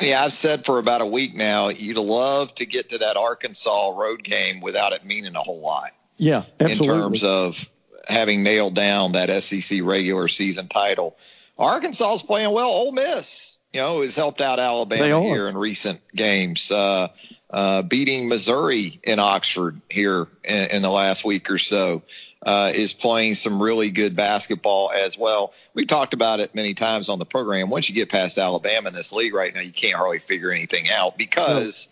[0.00, 3.92] Yeah, I've said for about a week now, you'd love to get to that Arkansas
[3.94, 5.92] road game without it meaning a whole lot.
[6.16, 6.94] Yeah, absolutely.
[6.94, 7.70] In terms of
[8.08, 11.16] having nailed down that SEC regular season title.
[11.58, 12.68] Arkansas is playing well.
[12.68, 16.70] Ole Miss you know, has helped out Alabama here in recent games.
[16.70, 17.08] Uh,
[17.50, 22.02] uh, beating Missouri in Oxford here in, in the last week or so.
[22.46, 25.54] Uh, is playing some really good basketball as well.
[25.72, 27.70] We've talked about it many times on the program.
[27.70, 30.84] Once you get past Alabama in this league right now, you can't hardly figure anything
[30.94, 31.88] out because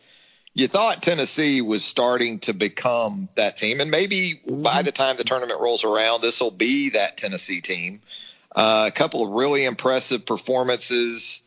[0.52, 3.80] you thought Tennessee was starting to become that team.
[3.80, 8.02] And maybe by the time the tournament rolls around, this will be that Tennessee team.
[8.54, 11.42] Uh, a couple of really impressive performances.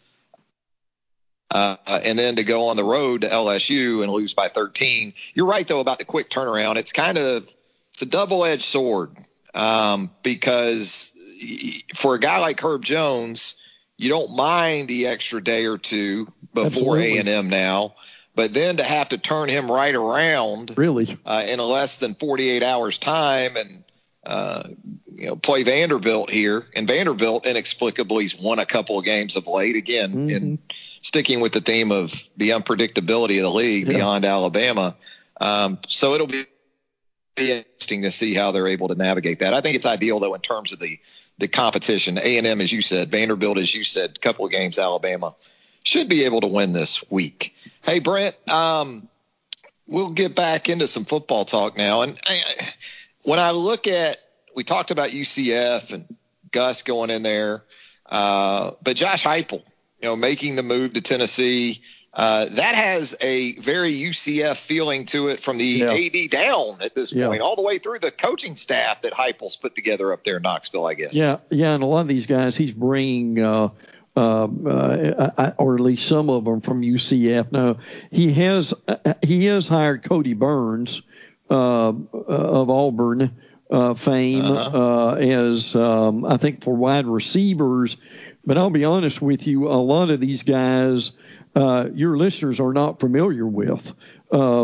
[1.52, 5.14] Uh, and then to go on the road to LSU and lose by 13.
[5.34, 6.76] You're right though about the quick turnaround.
[6.76, 7.50] It's kind of
[7.94, 9.16] it's a double-edged sword
[9.54, 11.14] um, because
[11.96, 13.56] for a guy like Herb Jones,
[13.98, 17.96] you don't mind the extra day or two before A and M now,
[18.36, 22.16] but then to have to turn him right around, really, uh, in a less than
[22.16, 23.85] 48 hours time, and
[24.26, 24.64] uh,
[25.16, 29.48] you know play Vanderbilt here, and Vanderbilt inexplicably has won a couple of games of
[29.48, 30.36] late again, mm-hmm.
[30.36, 30.60] and
[31.02, 33.98] sticking with the theme of the unpredictability of the league yeah.
[33.98, 34.96] beyond Alabama.
[35.40, 36.46] Um, so it'll be
[37.38, 39.54] interesting to see how they're able to navigate that.
[39.54, 41.00] I think it's ideal though in terms of the
[41.38, 42.18] the competition.
[42.18, 45.36] A and M, as you said, Vanderbilt, as you said, a couple of games, Alabama
[45.84, 47.54] should be able to win this week.
[47.84, 49.08] Hey, Brent, um,
[49.86, 52.02] we'll get back into some football talk now.
[52.02, 52.42] And I,
[53.26, 54.18] when I look at,
[54.56, 56.16] we talked about UCF and
[56.52, 57.64] Gus going in there,
[58.06, 59.64] uh, but Josh Heupel,
[60.02, 61.82] you know, making the move to Tennessee.
[62.14, 65.92] Uh, that has a very UCF feeling to it from the yeah.
[65.92, 67.40] AD down at this point, yeah.
[67.42, 70.86] all the way through the coaching staff that Heupel's put together up there in Knoxville,
[70.86, 71.12] I guess.
[71.12, 73.68] Yeah, yeah, and a lot of these guys he's bringing, uh,
[74.16, 77.52] uh, uh or at least some of them from UCF.
[77.52, 77.80] Now
[78.12, 81.02] he has uh, he has hired Kodi Burns uh,
[81.50, 83.36] of Auburn
[83.98, 85.16] fame uh-huh.
[85.16, 87.98] as um, I think for wide receivers.
[88.46, 91.12] But I'll be honest with you, a lot of these guys
[91.56, 93.94] uh, your listeners are not familiar with.
[94.32, 94.64] Uh,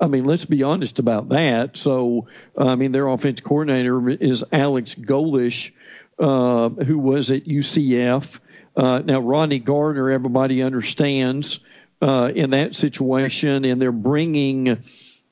[0.00, 1.76] I mean, let's be honest about that.
[1.76, 2.26] So,
[2.58, 5.70] I mean, their offense coordinator is Alex Golesh,
[6.18, 8.40] uh, who was at UCF.
[8.76, 11.60] Uh, now, Rodney Garner, everybody understands
[12.02, 14.82] uh, in that situation, and they're bringing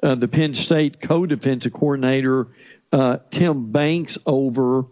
[0.02, 2.48] uh, the Penn State co-defensive coordinator
[3.30, 4.84] Tim Banks over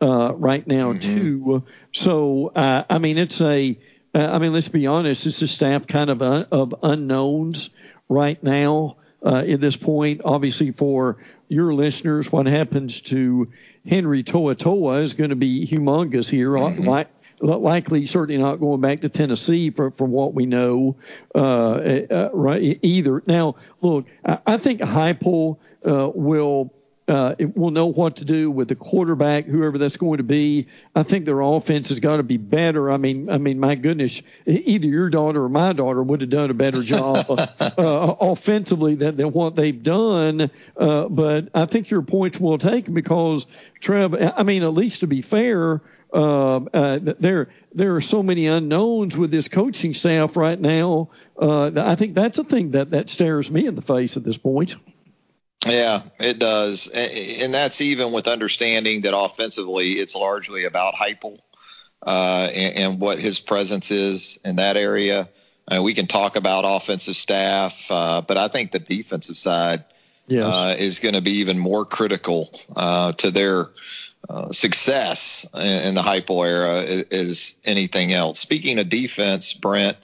[0.00, 1.00] right now mm-hmm.
[1.00, 1.62] too.
[1.92, 3.78] So, I mean, it's a
[4.14, 7.70] uh, I mean, let's be honest, it's a staff kind of un, of unknowns
[8.08, 10.20] right now uh, at this point.
[10.24, 11.16] Obviously, for
[11.48, 13.48] your listeners, what happens to
[13.86, 16.50] Henry To'oTo'o is going to be humongous here.
[16.50, 16.88] Mm-hmm.
[16.88, 17.08] Like,
[17.44, 20.96] likely, certainly not going back to Tennessee from, from what we know,
[21.34, 22.78] uh, uh, right?
[22.82, 26.72] Either now, look, I, I think Heupel uh, will
[27.06, 30.66] uh, will know what to do with the quarterback, whoever that's going to be.
[30.94, 32.90] I think their offense has got to be better.
[32.90, 36.50] I mean, I mean, my goodness, either your daughter or my daughter would have done
[36.50, 37.46] a better job uh,
[37.78, 40.50] uh, offensively than, than what they've done.
[40.76, 43.46] Uh, but I think your point's will take because
[43.80, 44.14] Trev.
[44.14, 45.82] I mean, at least to be fair.
[46.14, 51.10] Uh, uh, there there are so many unknowns with this coaching staff right now.
[51.36, 54.38] Uh, I think that's a thing that that stares me in the face at this
[54.38, 54.76] point.
[55.66, 61.40] Yeah, it does, and that's even with understanding that offensively, it's largely about Heupel
[62.06, 65.28] uh, and, and, what his presence is in that area.
[65.66, 69.84] Uh, we can talk about offensive staff, uh, but I think the defensive side
[70.26, 70.44] yes.
[70.44, 73.70] Uh, is going to be even more critical uh, to their
[74.28, 78.40] uh, success in, the Heupel era is anything else.
[78.40, 79.96] Speaking of defense, Brent.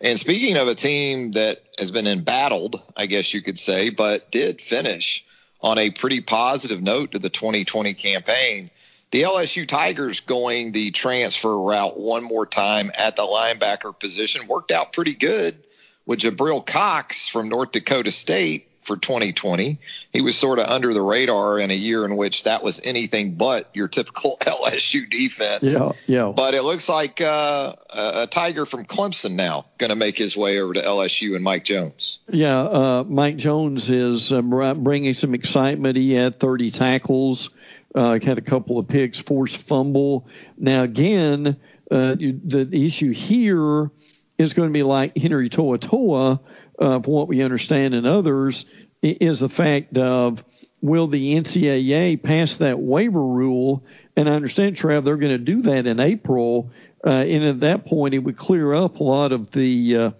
[0.00, 4.30] And speaking of a team that has been embattled, I guess you could say, but
[4.30, 5.24] did finish
[5.60, 8.70] on a pretty positive note to the 2020 campaign.
[9.10, 14.70] The LSU Tigers going the transfer route one more time at the linebacker position worked
[14.70, 15.56] out pretty good
[16.04, 19.78] with Jabril Cox from North Dakota State for 2020.
[20.12, 23.34] He was sort of under the radar in a year in which that was anything
[23.34, 25.62] but your typical LSU defense.
[25.62, 26.32] Yeah, yeah.
[26.34, 30.60] But it looks like uh, a Tiger from Clemson now going to make his way
[30.60, 32.20] over to LSU and Mike Jones.
[32.30, 35.96] Yeah, uh, Mike Jones is uh, bringing some excitement.
[35.96, 37.50] He had 30 tackles,
[37.94, 40.26] uh, had a couple of picks, forced fumble.
[40.56, 41.56] Now again,
[41.90, 43.90] uh, the issue here
[44.38, 46.38] is going to be like Henry To'oTo'o uh,
[46.78, 48.64] from what we understand and others,
[49.02, 50.42] is the fact of
[50.80, 53.84] will the NCAA pass that waiver rule?
[54.16, 56.70] And I understand, Trav, they're going to do that in April.
[57.04, 60.10] Uh, and at that point, it would clear up a lot of the uh,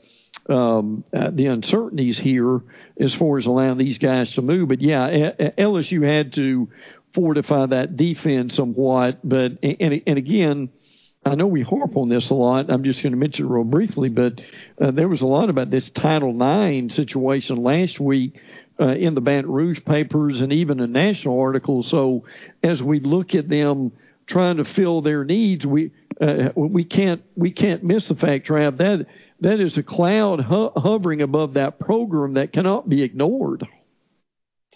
[0.49, 2.61] um, uh, the uncertainties here
[3.01, 4.68] as far as allowing these guys to move.
[4.68, 6.68] But yeah, LSU had to
[7.12, 9.18] fortify that defense somewhat.
[9.24, 10.70] But and, and again,
[11.27, 12.70] I know we harp on this a lot.
[12.70, 14.41] I'm just going to mention it real briefly, but
[14.81, 18.41] uh, there was a lot about this Title IX situation last week
[18.79, 21.83] uh, in the Baton Rouge papers and even a national article.
[21.83, 22.24] So
[22.62, 23.91] as we look at them
[24.27, 28.77] trying to fill their needs, we uh, we can't we can't miss the fact, Trav,
[28.77, 29.07] that
[29.41, 33.66] that is a cloud ho- hovering above that program that cannot be ignored.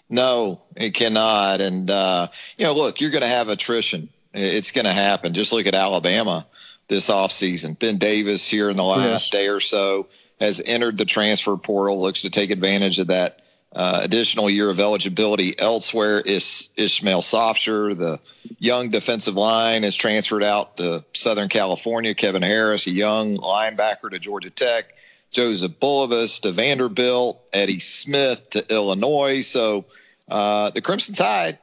[0.09, 1.61] No, it cannot.
[1.61, 2.27] And uh,
[2.57, 4.09] you know, look, you're going to have attrition.
[4.33, 5.33] It's going to happen.
[5.33, 6.47] Just look at Alabama
[6.87, 7.77] this offseason.
[7.77, 9.29] Ben Davis here in the last yes.
[9.29, 10.07] day or so
[10.39, 13.41] has entered the transfer portal, looks to take advantage of that
[13.73, 17.97] uh, additional year of eligibility elsewhere is Ishmael Sopsher.
[17.97, 18.19] The
[18.59, 22.13] young defensive line is transferred out to Southern California.
[22.13, 24.93] Kevin Harris, a young linebacker to Georgia Tech.
[25.29, 27.41] Joseph Bulovas to Vanderbilt.
[27.53, 29.41] Eddie Smith to Illinois.
[29.41, 29.85] So
[30.27, 31.59] uh, the Crimson Tide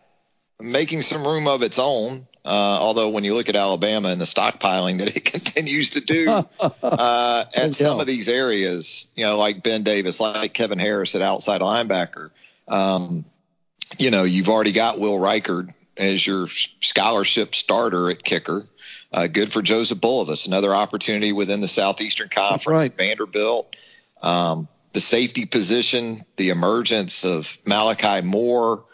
[0.61, 2.27] making some room of its own.
[2.49, 6.31] Uh, although when you look at Alabama and the stockpiling that it continues to do
[6.83, 11.21] uh, at some of these areas, you know, like Ben Davis, like Kevin Harris at
[11.21, 12.31] outside linebacker,
[12.67, 13.27] um,
[13.99, 18.65] you know, you've already got Will Reichard as your scholarship starter at kicker.
[19.13, 22.97] Uh, good for Joseph Bulovas, another opportunity within the Southeastern Conference right.
[22.97, 23.77] Vanderbilt.
[24.23, 28.85] Um, the safety position, the emergence of Malachi Moore,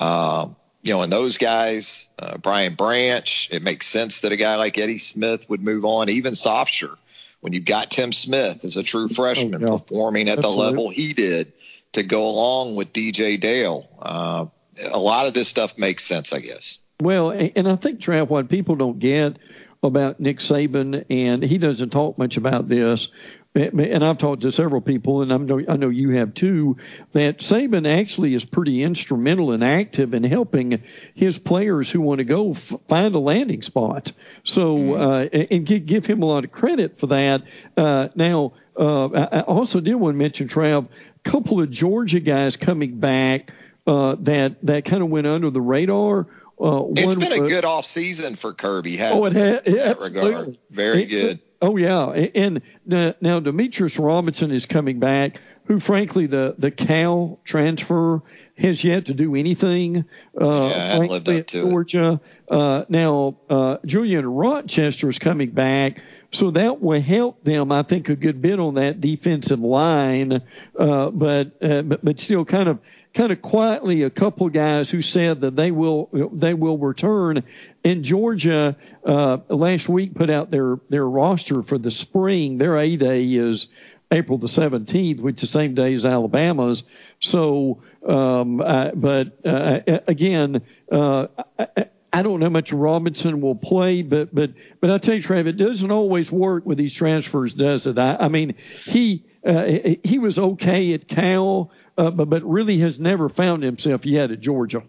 [0.00, 0.48] uh,
[0.84, 4.78] you know, and those guys, uh, Brian Branch, it makes sense that a guy like
[4.78, 6.94] Eddie Smith would move on, even Sopsher,
[7.40, 10.62] when you've got Tim Smith as a true freshman oh, performing at Absolutely.
[10.62, 11.52] the level he did
[11.94, 13.88] to go along with DJ Dale.
[13.98, 14.46] Uh,
[14.92, 16.78] a lot of this stuff makes sense, I guess.
[17.00, 19.38] Well, and I think, Trav, what people don't get
[19.82, 23.08] about Nick Saban, and he doesn't talk much about this,
[23.54, 26.76] and I've talked to several people, and I know, I know you have too,
[27.12, 30.82] that Saban actually is pretty instrumental and active in helping
[31.14, 34.10] his players who want to go f- find a landing spot.
[34.42, 35.00] So, mm-hmm.
[35.00, 37.42] uh, and give, give him a lot of credit for that.
[37.76, 42.56] Uh, now, uh, I also did want to mention, Trav, a couple of Georgia guys
[42.56, 43.52] coming back
[43.86, 46.26] uh, that that kind of went under the radar.
[46.64, 48.98] Uh, it's been a good off season for Kirby.
[49.02, 49.60] oh, it has.
[49.66, 51.40] In that regard, very it, good.
[51.60, 55.40] Oh yeah, and now Demetrius Robinson is coming back.
[55.66, 58.22] Who, frankly, the the Cal transfer
[58.56, 60.06] has yet to do anything.
[60.40, 62.20] Uh, yeah, frankly, lived up to Georgia.
[62.50, 66.00] Uh, now uh, Julian Rochester is coming back,
[66.34, 70.42] so that will help them, I think, a good bit on that defensive line.
[70.76, 72.80] Uh, but, uh, but but still, kind of
[73.14, 77.44] kind of quietly a couple guys who said that they will they will return.
[77.84, 82.58] And Georgia uh, last week put out their their roster for the spring.
[82.58, 83.68] Their A day is
[84.10, 86.82] April the 17th, which is the same day as Alabama's.
[87.20, 91.28] So, um, I, but uh, again, uh,
[91.58, 95.22] I, I don't know how much Robinson will play, but but but I tell you,
[95.22, 97.98] Trav, it doesn't always work with these transfers, does it?
[97.98, 98.54] I, I mean,
[98.84, 104.06] he uh, he was okay at Cal uh, but, but really has never found himself
[104.06, 104.82] yet at Georgia.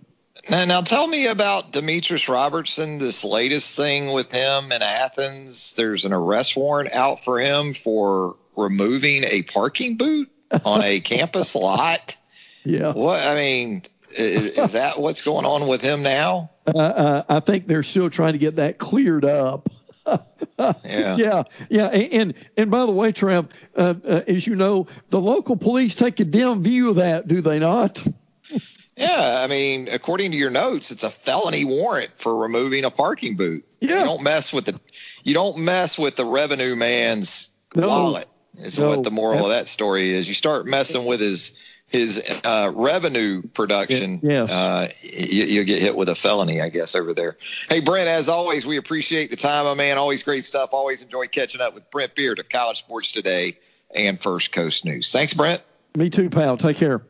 [0.50, 5.74] Now, now tell me about Demetrius Robertson, this latest thing with him in Athens.
[5.74, 10.30] There's an arrest warrant out for him for removing a parking boot
[10.64, 12.16] on a campus lot.
[12.64, 12.94] Yeah.
[12.94, 13.84] What, I mean,
[14.16, 16.52] is, is that what's going on with him now?
[16.68, 19.70] Uh, uh, I think they're still trying to get that cleared up
[20.60, 21.16] yeah.
[21.16, 25.58] yeah, yeah, and and by the way, Trev, uh, uh, as you know, the local
[25.58, 28.06] police take a dim view of that, do they not?
[28.98, 33.36] yeah, I mean, according to your notes, it's a felony warrant for removing a parking
[33.36, 33.66] boot.
[33.80, 34.80] Yeah, you don't mess with the
[35.24, 37.88] you don't mess with the revenue man's no.
[37.88, 38.28] wallet.
[38.58, 38.90] Is no.
[38.90, 40.30] what the moral of that story is.
[40.30, 41.54] You start messing with his
[41.88, 44.44] his uh, revenue production, yeah.
[44.44, 47.38] uh, you, you get hit with a felony, I guess, over there.
[47.70, 49.98] Hey, Brent, as always, we appreciate the time, my man.
[49.98, 50.70] Always great stuff.
[50.74, 53.58] Always enjoy catching up with Brent Beard of College Sports Today
[53.94, 55.12] and First Coast News.
[55.12, 55.64] Thanks, Brent.
[55.96, 56.58] Me too, pal.
[56.58, 57.02] Take care.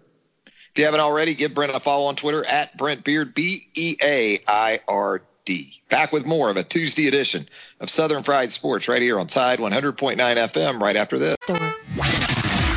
[0.46, 3.96] If you haven't already, give Brent a follow on Twitter at Brent Beard, B E
[4.04, 5.82] A I R D.
[5.90, 7.48] Back with more of a Tuesday edition
[7.80, 11.38] of Southern Fried Sports right here on Tide 100.9 FM right after this.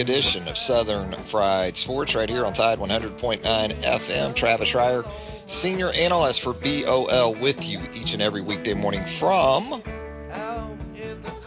[0.00, 4.34] Edition of Southern Fried Sports right here on Tide 100.9 FM.
[4.34, 5.06] Travis Reier,
[5.46, 9.82] senior analyst for BOL, with you each and every weekday morning from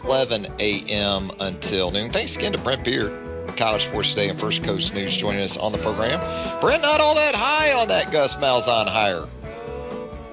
[0.03, 1.31] 11 a.m.
[1.39, 2.11] until noon.
[2.11, 3.11] Thanks again to Brent Beard,
[3.57, 6.19] College Sports Today and First Coast News, joining us on the program.
[6.61, 9.27] Brent, not all that high on that Gus Malzahn hire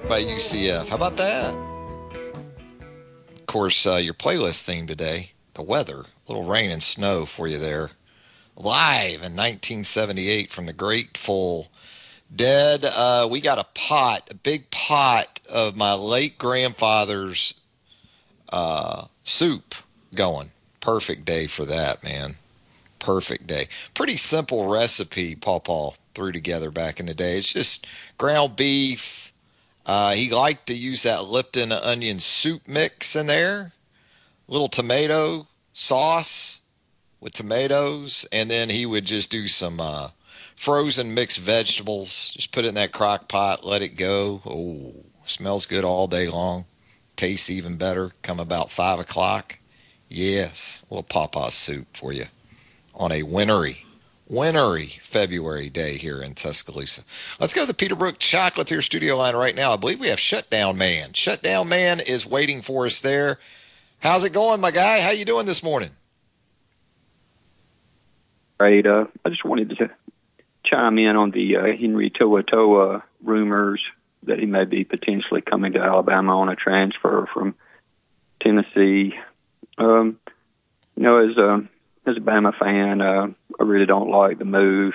[0.07, 0.89] by UCF.
[0.89, 1.55] How about that?
[3.35, 7.47] Of course, uh, your playlist theme today, the weather, a little rain and snow for
[7.47, 7.89] you there.
[8.55, 11.67] Live in 1978 from the Grateful
[12.33, 12.85] Dead.
[12.85, 17.61] Uh, we got a pot, a big pot of my late grandfather's
[18.51, 19.75] uh, soup
[20.13, 20.49] going.
[20.79, 22.31] Perfect day for that, man.
[22.99, 23.67] Perfect day.
[23.93, 27.37] Pretty simple recipe Paul threw together back in the day.
[27.37, 27.87] It's just
[28.17, 29.31] ground beef,
[29.85, 33.71] uh, he liked to use that Lipton onion soup mix in there,
[34.47, 36.60] little tomato sauce
[37.21, 40.09] with tomatoes, and then he would just do some uh,
[40.55, 42.33] frozen mixed vegetables.
[42.35, 44.41] Just put it in that crock pot, let it go.
[44.45, 44.93] Oh,
[45.25, 46.65] smells good all day long.
[47.15, 48.11] Tastes even better.
[48.23, 49.59] Come about five o'clock.
[50.09, 52.25] Yes, a little pawpaw soup for you
[52.93, 53.85] on a wintry
[54.31, 57.03] wintry February day here in Tuscaloosa.
[57.39, 59.73] Let's go to the Peterbrooke Chocolatier studio line right now.
[59.73, 61.11] I believe we have Shutdown Man.
[61.13, 63.39] Shutdown Man is waiting for us there.
[63.99, 65.01] How's it going, my guy?
[65.01, 65.89] How you doing this morning?
[68.61, 68.85] Great.
[68.85, 69.89] Uh, I just wanted to
[70.63, 73.81] chime in on the uh, Henry To'oTo'o rumors
[74.21, 77.55] that he may be potentially coming to Alabama on a transfer from
[78.39, 79.15] Tennessee.
[79.79, 80.19] Um,
[80.95, 81.67] you know, as a
[82.07, 84.93] as a Bama fan, uh, I really don't like the move.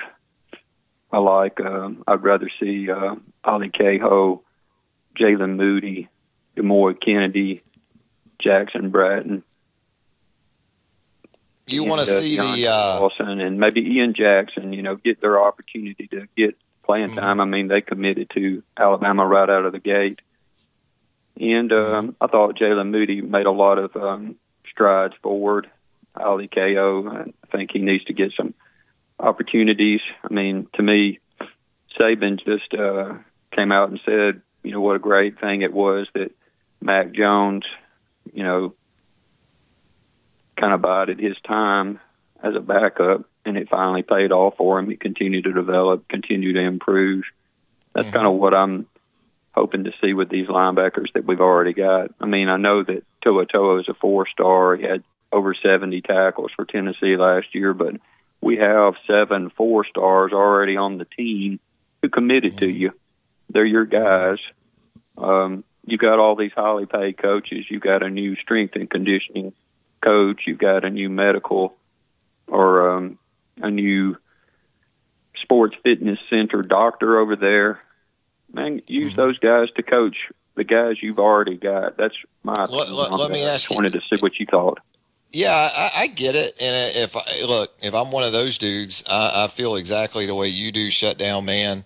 [1.11, 1.59] I like.
[1.59, 4.43] Uh, I'd rather see uh, Ali Cahoe,
[5.19, 6.07] Jalen Moody,
[6.55, 7.63] Demouy Kennedy,
[8.39, 9.43] Jackson Bratton.
[11.67, 12.99] You want to see John the uh...
[12.99, 14.73] Wilson and maybe Ian Jackson.
[14.73, 17.19] You know, get their opportunity to get playing mm-hmm.
[17.19, 17.39] time.
[17.39, 20.21] I mean, they committed to Alabama right out of the gate,
[21.39, 24.35] and um, I thought Jalen Moody made a lot of um,
[24.69, 25.69] strides forward.
[26.15, 27.07] Ali Cahoe.
[27.07, 28.53] I think he needs to get some
[29.19, 30.01] opportunities.
[30.23, 31.19] I mean, to me,
[31.97, 33.15] Saban just uh,
[33.51, 36.31] came out and said, you know, what a great thing it was that
[36.81, 37.65] Mac Jones,
[38.33, 38.73] you know,
[40.57, 41.99] kind of bided his time
[42.43, 44.89] as a backup, and it finally paid off for him.
[44.89, 47.23] He continued to develop, continue to improve.
[47.93, 48.15] That's mm-hmm.
[48.17, 48.87] kind of what I'm
[49.53, 52.11] hoping to see with these linebackers that we've already got.
[52.19, 54.75] I mean, I know that To'oTo'o is a four star.
[54.75, 57.95] He had over 70 tackles for Tennessee last year, but
[58.41, 61.59] we have seven four stars already on the team
[62.01, 62.65] who committed mm-hmm.
[62.65, 62.91] to you.
[63.49, 64.37] They're your guys.
[65.17, 67.65] Um, you got all these highly paid coaches.
[67.69, 69.53] You got a new strength and conditioning
[70.01, 70.43] coach.
[70.47, 71.75] you've got a new medical
[72.47, 73.19] or um,
[73.61, 74.17] a new
[75.35, 77.81] sports fitness center doctor over there.
[78.53, 79.21] Man, use mm-hmm.
[79.21, 80.15] those guys to coach
[80.55, 81.97] the guys you've already got.
[81.97, 82.53] That's my.
[82.53, 83.75] Let, let, let me ask you.
[83.75, 84.79] Wanted to see what you thought.
[85.31, 86.53] Yeah, I, I, get it.
[86.61, 90.33] And if I look, if I'm one of those dudes, I, I feel exactly the
[90.33, 90.89] way you do.
[90.89, 91.83] Shut down, man.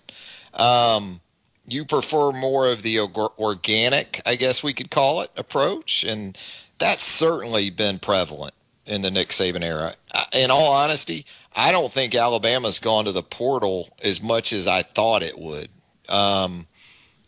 [0.54, 1.20] Um,
[1.66, 6.36] you prefer more of the organic, I guess we could call it, approach, and
[6.78, 8.52] that's certainly been prevalent
[8.86, 9.94] in the Nick Saban era.
[10.34, 14.82] In all honesty, I don't think Alabama's gone to the portal as much as I
[14.82, 15.68] thought it would.
[16.08, 16.66] Um,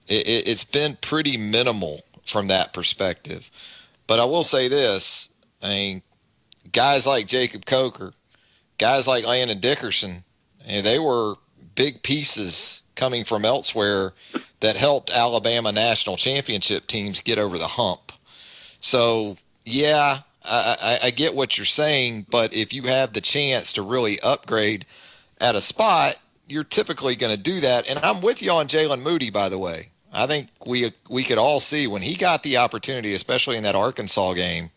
[0.09, 3.51] it, it's been pretty minimal from that perspective.
[4.07, 5.31] But I will say this
[5.63, 6.03] I mean,
[6.73, 8.13] guys like Jacob Coker,
[8.79, 10.25] guys like Landon Dickerson,
[10.67, 11.35] and they were
[11.75, 14.13] big pieces coming from elsewhere
[14.61, 18.13] that helped Alabama national championship teams get over the hump.
[18.85, 23.73] So, yeah, I, I, I get what you're saying, but if you have the chance
[23.73, 24.85] to really upgrade
[25.41, 27.89] at a spot, you're typically going to do that.
[27.89, 29.89] And I'm with you on Jalen Moody, by the way.
[30.13, 33.75] I think we we could all see when he got the opportunity, especially in that
[33.75, 34.69] Arkansas game,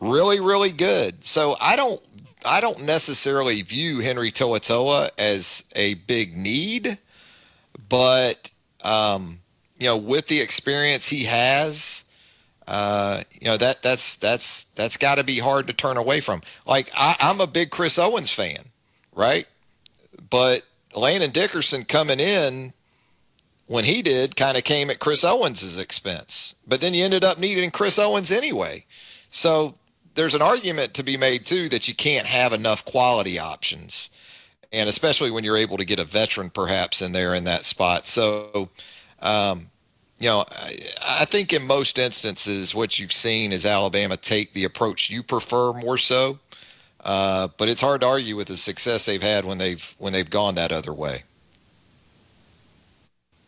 [0.00, 1.22] really, really good.
[1.22, 2.00] So I don't
[2.46, 6.98] I don't necessarily view Henry To'oTo'o as a big need,
[7.90, 8.50] but
[8.82, 9.40] um,
[9.78, 12.04] you know, with the experience he has,
[12.68, 16.42] uh, you know that that's that's that's got to be hard to turn away from.
[16.66, 18.58] Like I, I'm a big Chris Owens fan,
[19.14, 19.46] right?
[20.28, 20.62] But
[20.94, 22.74] Landon Dickerson coming in
[23.68, 26.56] when he did kind of came at Chris Owens' expense.
[26.66, 28.84] But then you ended up needing Chris Owens anyway.
[29.30, 29.74] So
[30.14, 34.10] there's an argument to be made too that you can't have enough quality options,
[34.74, 38.06] and especially when you're able to get a veteran perhaps in there in that spot.
[38.06, 38.68] So,
[39.20, 39.70] um,
[40.18, 40.74] you know, I,
[41.20, 45.72] I think in most instances, what you've seen is Alabama take the approach you prefer
[45.72, 46.38] more so.
[47.04, 50.28] Uh, but it's hard to argue with the success they've had when they've when they've
[50.28, 51.22] gone that other way.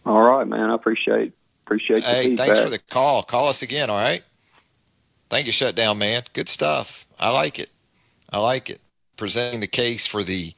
[0.06, 0.70] All right, man.
[0.70, 1.32] I appreciate
[1.66, 2.46] appreciate the Hey, feedback.
[2.46, 3.22] thanks for the call.
[3.22, 4.22] Call us again, all right?
[5.28, 6.22] Thank you, Shutdown Man.
[6.32, 7.06] Good stuff.
[7.18, 7.70] I like it.
[8.32, 8.80] I like it.
[9.16, 10.54] Presenting the case for the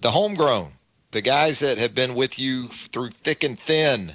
[0.00, 0.72] the homegrown,
[1.12, 4.14] the guys that have been with you through thick and thin.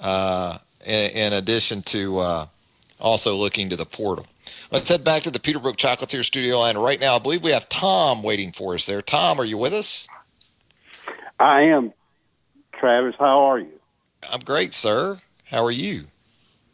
[0.00, 2.46] Uh, in, in addition to uh,
[2.98, 4.26] also looking to the portal.
[4.72, 7.68] Let's head back to the Peterbrooke Chocolatier studio, and right now I believe we have
[7.68, 9.02] Tom waiting for us there.
[9.02, 10.08] Tom, are you with us?
[11.38, 11.92] I am.
[12.74, 13.80] Travis, how are you?
[14.30, 15.18] I'm great, sir.
[15.44, 16.04] How are you?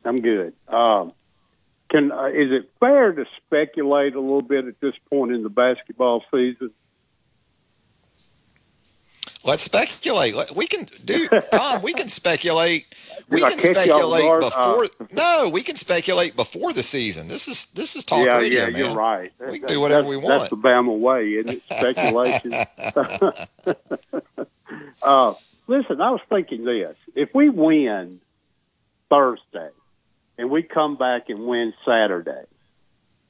[0.04, 0.52] I'm good.
[0.68, 1.12] Um,
[1.88, 5.48] can uh, is it fair to speculate a little bit at this point in the
[5.48, 6.70] basketball season?
[9.46, 10.34] Let's speculate.
[10.54, 11.80] We can do Tom.
[11.82, 12.86] We can speculate.
[13.28, 14.40] We can catch you off speculate guard?
[14.42, 14.84] before.
[14.84, 17.26] Uh, no, we can speculate before the season.
[17.26, 18.78] This is this is talk yeah, radio, yeah, man.
[18.78, 19.32] you're right.
[19.50, 20.28] We can do whatever we want.
[20.28, 21.62] That's the Bama way, isn't it?
[21.62, 22.52] Speculation.
[25.02, 25.34] uh,
[25.66, 28.20] listen, I was thinking this: if we win
[29.10, 29.70] Thursday
[30.38, 32.44] and we come back and win Saturday,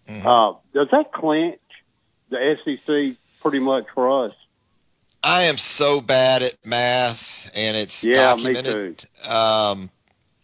[0.08, 0.26] Mm-hmm.
[0.26, 1.58] uh, does that clinch
[2.28, 4.36] the SEC pretty much for us?
[5.22, 9.04] I am so bad at math, and it's Yeah, me documented.
[9.28, 9.90] Um,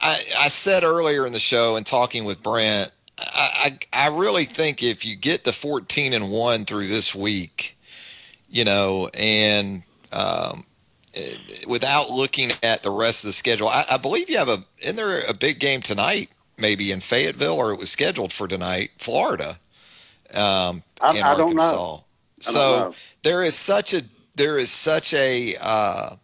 [0.00, 4.44] I, I said earlier in the show and talking with Brent, I, I, I really
[4.44, 7.78] think if you get to 14 and one through this week,
[8.48, 10.64] you know, and um,
[11.14, 11.36] eh,
[11.68, 14.58] without looking at the rest of the schedule, I, I believe you have a.
[14.80, 16.30] Isn't there a big game tonight?
[16.58, 19.58] Maybe in Fayetteville, or it was scheduled for tonight, Florida.
[20.34, 21.86] Um, I- in I don't know.
[21.86, 21.98] Arkansas.
[22.46, 22.96] I don't So know.
[23.22, 24.02] there is such a
[24.36, 26.16] there is such a uh,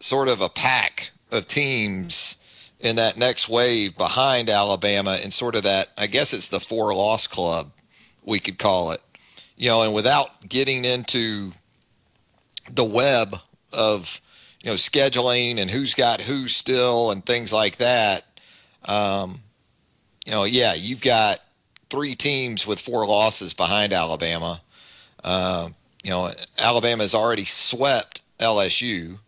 [0.00, 2.36] sort of a pack of teams
[2.80, 6.94] in that next wave behind Alabama and sort of that I guess it's the four
[6.94, 7.70] loss club
[8.24, 9.00] we could call it.
[9.56, 11.52] You know, and without getting into
[12.72, 13.36] the web
[13.72, 14.20] of
[14.62, 18.24] you know scheduling and who's got who still and things like that.
[18.84, 19.40] Um,
[20.26, 21.40] you know, yeah, you've got
[21.88, 24.60] three teams with four losses behind Alabama.
[25.22, 25.68] Uh,
[26.02, 26.30] you know,
[26.62, 29.18] Alabama has already swept LSU.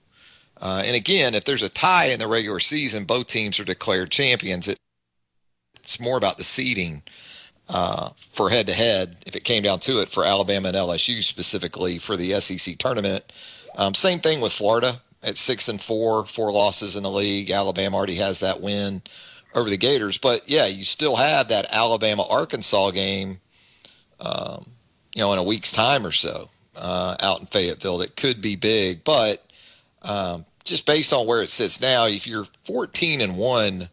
[0.60, 4.10] Uh, and again, if there's a tie in the regular season, both teams are declared
[4.10, 4.68] champions.
[4.68, 4.78] It,
[5.80, 7.02] it's more about the seeding
[7.68, 11.22] uh, for head to head, if it came down to it, for Alabama and LSU
[11.22, 13.22] specifically for the SEC tournament.
[13.76, 17.50] Um, same thing with Florida at six and four, four losses in the league.
[17.50, 19.02] Alabama already has that win
[19.54, 23.38] over the Gators, but yeah, you still have that Alabama Arkansas game,
[24.20, 24.64] um,
[25.14, 28.56] you know, in a week's time or so uh, out in Fayetteville that could be
[28.56, 29.04] big.
[29.04, 29.44] But
[30.02, 33.88] um, just based on where it sits now, if you're 14 and one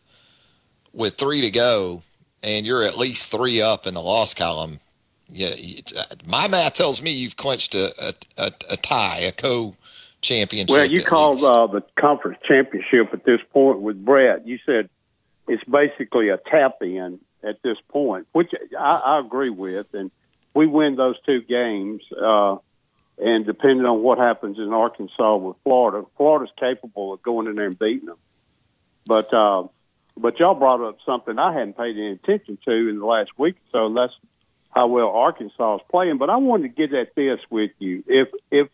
[0.93, 2.01] with three to go,
[2.41, 4.79] and you're at least three up in the loss column,
[5.29, 5.49] yeah,
[5.97, 10.75] uh, my math tells me you've clinched a a, a, a tie, a co-championship.
[10.75, 14.47] Well, you called uh, the conference championship at this point with Brett.
[14.47, 14.89] You said
[15.47, 19.93] it's basically a tap in at this point, which I, I agree with.
[19.93, 20.11] And
[20.53, 22.57] we win those two games, uh,
[23.19, 27.65] and depending on what happens in Arkansas with Florida, Florida's capable of going in there
[27.65, 28.17] and beating them.
[29.05, 29.67] But uh,
[30.17, 33.55] but y'all brought up something I hadn't paid any attention to in the last week
[33.55, 34.13] or so, and that's
[34.71, 36.17] how well Arkansas is playing.
[36.17, 38.03] But I wanted to get at this with you.
[38.07, 38.67] If if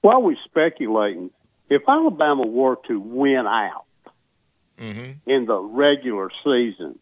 [0.00, 1.30] while we're speculating,
[1.70, 3.84] if Alabama were to win out
[4.78, 5.30] Mm-hmm.
[5.30, 6.98] in the regular season,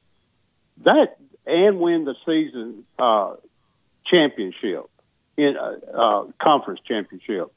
[0.84, 1.16] that
[1.46, 3.36] and win the season uh,
[4.04, 4.90] championship
[5.40, 7.52] in uh, uh, conference championship,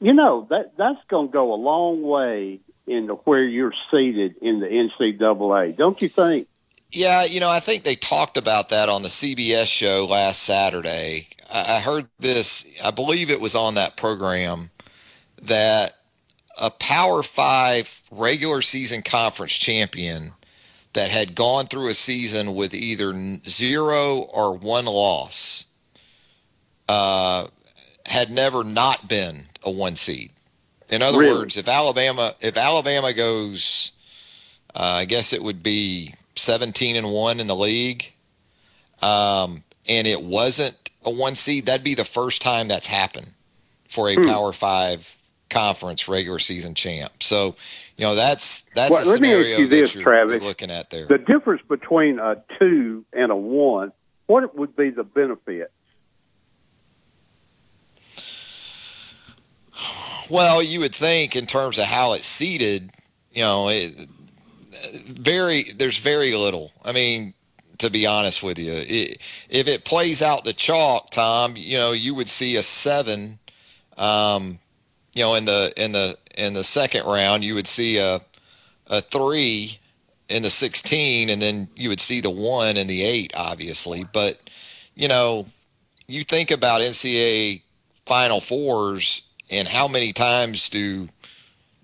[0.00, 4.60] you know that that's going to go a long way into where you're seated in
[4.60, 6.48] the NCAA, don't you think?
[6.90, 11.28] Yeah, you know, I think they talked about that on the CBS show last Saturday.
[11.52, 14.70] I I heard this, I believe it was on that program,
[15.42, 15.92] that
[16.60, 20.32] a Power Five regular season conference champion
[20.92, 23.12] that had gone through a season with either
[23.48, 25.66] zero or one loss
[26.88, 27.46] uh,
[28.06, 30.30] had never not been a one seed.
[30.90, 31.38] In other Really?
[31.38, 33.92] words, if Alabama if Alabama goes,
[34.74, 38.12] uh, I guess it would be seventeen and one in the league,
[39.02, 43.28] um, and it wasn't a one seed, that'd be the first time that's happened
[43.88, 44.24] for a Hmm.
[44.26, 45.16] Power Five
[45.50, 47.22] conference regular season champ.
[47.22, 47.54] So,
[47.96, 50.32] you know, that's that's Well, a let me ask scenario you that this, Travis.
[50.34, 51.06] you're looking at there.
[51.06, 53.92] The difference between a two and a one,
[54.26, 55.70] what would be the benefit?
[60.30, 62.90] Well, you would think in terms of how it's seated,
[63.32, 64.06] you know, it,
[65.06, 66.72] very there's very little.
[66.84, 67.34] I mean,
[67.78, 69.18] To be honest with you, it,
[69.50, 73.38] if it plays out to chalk, Tom, you know you would see a seven.
[73.98, 74.58] Um,
[75.14, 78.20] you know, in the in the in the second round, you would see a
[78.86, 79.78] a three
[80.28, 84.04] in the 16, and then you would see the one and the eight, obviously.
[84.12, 84.38] But
[84.94, 85.46] you know,
[86.06, 87.62] you think about NCAA
[88.06, 91.08] Final Fours and how many times do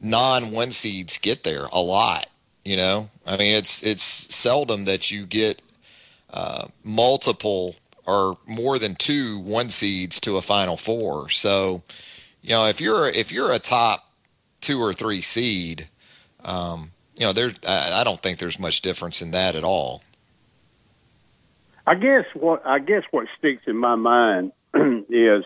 [0.00, 1.66] non one seeds get there?
[1.72, 2.26] A lot.
[2.64, 5.62] You know, I mean, it's it's seldom that you get
[6.32, 7.74] uh, multiple
[8.06, 11.30] or more than two one seeds to a Final Four.
[11.30, 11.82] So,
[12.42, 14.10] you know, if you're if you're a top
[14.60, 15.88] two or three seed,
[16.44, 20.02] um, you know, there I don't think there's much difference in that at all.
[21.86, 24.52] I guess what I guess what sticks in my mind
[25.08, 25.44] is,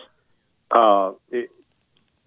[0.69, 1.13] uh,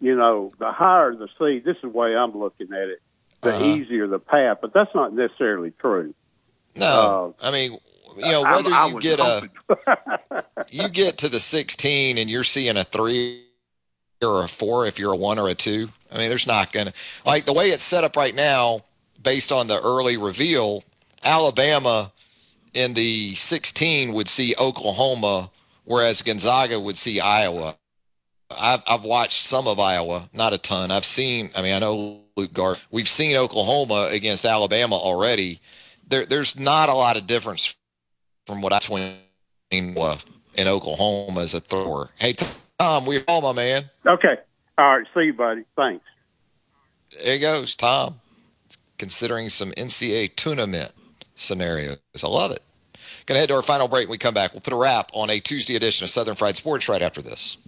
[0.00, 1.64] you know, the higher the seed.
[1.64, 3.02] This is the way I'm looking at it.
[3.40, 3.64] The uh-huh.
[3.64, 6.14] easier the path, but that's not necessarily true.
[6.76, 7.78] No, uh, I mean,
[8.16, 9.50] you know, whether I, I you get hoping.
[9.86, 13.44] a, you get to the 16 and you're seeing a three
[14.22, 15.88] or a four if you're a one or a two.
[16.12, 16.92] I mean, there's not gonna
[17.24, 18.80] like the way it's set up right now,
[19.22, 20.84] based on the early reveal.
[21.24, 22.12] Alabama
[22.74, 25.50] in the 16 would see Oklahoma,
[25.84, 27.76] whereas Gonzaga would see Iowa.
[28.50, 30.90] I've, I've watched some of Iowa, not a ton.
[30.90, 32.76] I've seen, I mean, I know Luke Gar.
[32.90, 35.60] We've seen Oklahoma against Alabama already.
[36.08, 37.74] There, there's not a lot of difference
[38.46, 39.18] from what I've seen
[39.72, 40.16] uh,
[40.54, 42.08] in Oklahoma as a thrower.
[42.18, 42.34] Hey,
[42.78, 43.84] Tom, we're all my man.
[44.06, 44.36] Okay.
[44.78, 45.06] All right.
[45.12, 45.64] See you, buddy.
[45.76, 46.04] Thanks.
[47.24, 48.20] There goes, Tom.
[48.98, 50.92] Considering some NCAA tournament
[51.34, 51.98] scenarios.
[52.22, 52.60] I love it.
[53.26, 54.06] Going to head to our final break.
[54.08, 56.56] When we come back, we'll put a wrap on a Tuesday edition of Southern Fried
[56.56, 57.58] Sports right after this.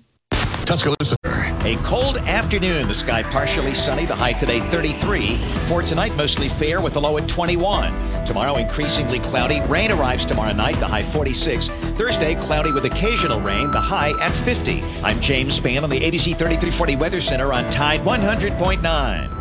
[0.70, 1.16] Tuscaloosa.
[1.64, 2.86] A cold afternoon.
[2.86, 4.06] The sky partially sunny.
[4.06, 5.36] The high today 33.
[5.66, 7.92] For tonight, mostly fair with a low at 21.
[8.24, 9.60] Tomorrow, increasingly cloudy.
[9.62, 10.78] Rain arrives tomorrow night.
[10.78, 11.70] The high 46.
[11.98, 13.72] Thursday, cloudy with occasional rain.
[13.72, 14.80] The high at 50.
[15.02, 19.40] I'm James Spann on the ABC 3340 Weather Center on Tide 100.9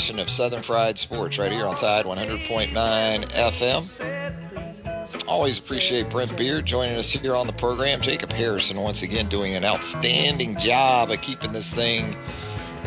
[0.00, 5.28] Edition of Southern Fried Sports right here on Tide 100.9 FM.
[5.28, 8.00] Always appreciate Brent Beard joining us here on the program.
[8.00, 12.16] Jacob Harrison once again doing an outstanding job of keeping this thing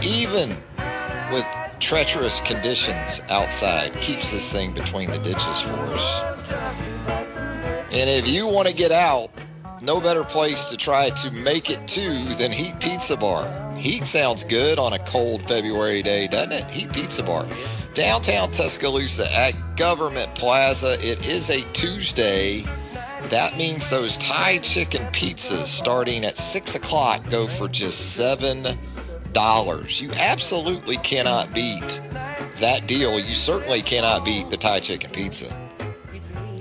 [0.04, 0.58] even
[1.32, 1.46] with
[1.80, 3.94] treacherous conditions outside.
[4.02, 6.22] Keeps this thing between the ditches for us.
[7.92, 9.30] And if you want to get out,
[9.82, 13.63] no better place to try to make it to than Heat Pizza Bar.
[13.78, 16.64] Heat sounds good on a cold February day, doesn't it?
[16.66, 17.48] Heat Pizza Bar.
[17.94, 20.94] Downtown Tuscaloosa at Government Plaza.
[21.00, 22.66] It is a Tuesday.
[23.30, 30.02] That means those Thai chicken pizzas starting at 6 o'clock go for just $7.
[30.02, 32.02] You absolutely cannot beat
[32.58, 33.20] that deal.
[33.20, 35.56] You certainly cannot beat the Thai chicken pizza.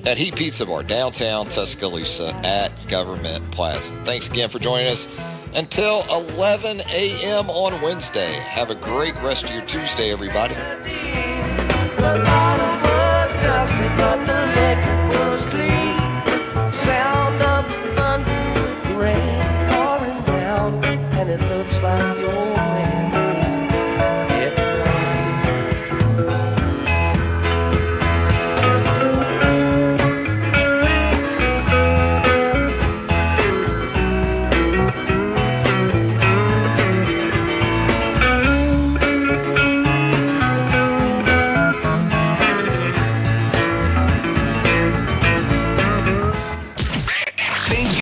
[0.05, 3.95] At Heat Pizza Bar, downtown Tuscaloosa at Government Plaza.
[4.05, 5.07] Thanks again for joining us
[5.55, 7.51] until 11 a.m.
[7.51, 8.33] on Wednesday.
[8.33, 10.55] Have a great rest of your Tuesday, everybody.
[16.73, 22.42] Sound of thunder, rain pouring down, and it looks like you're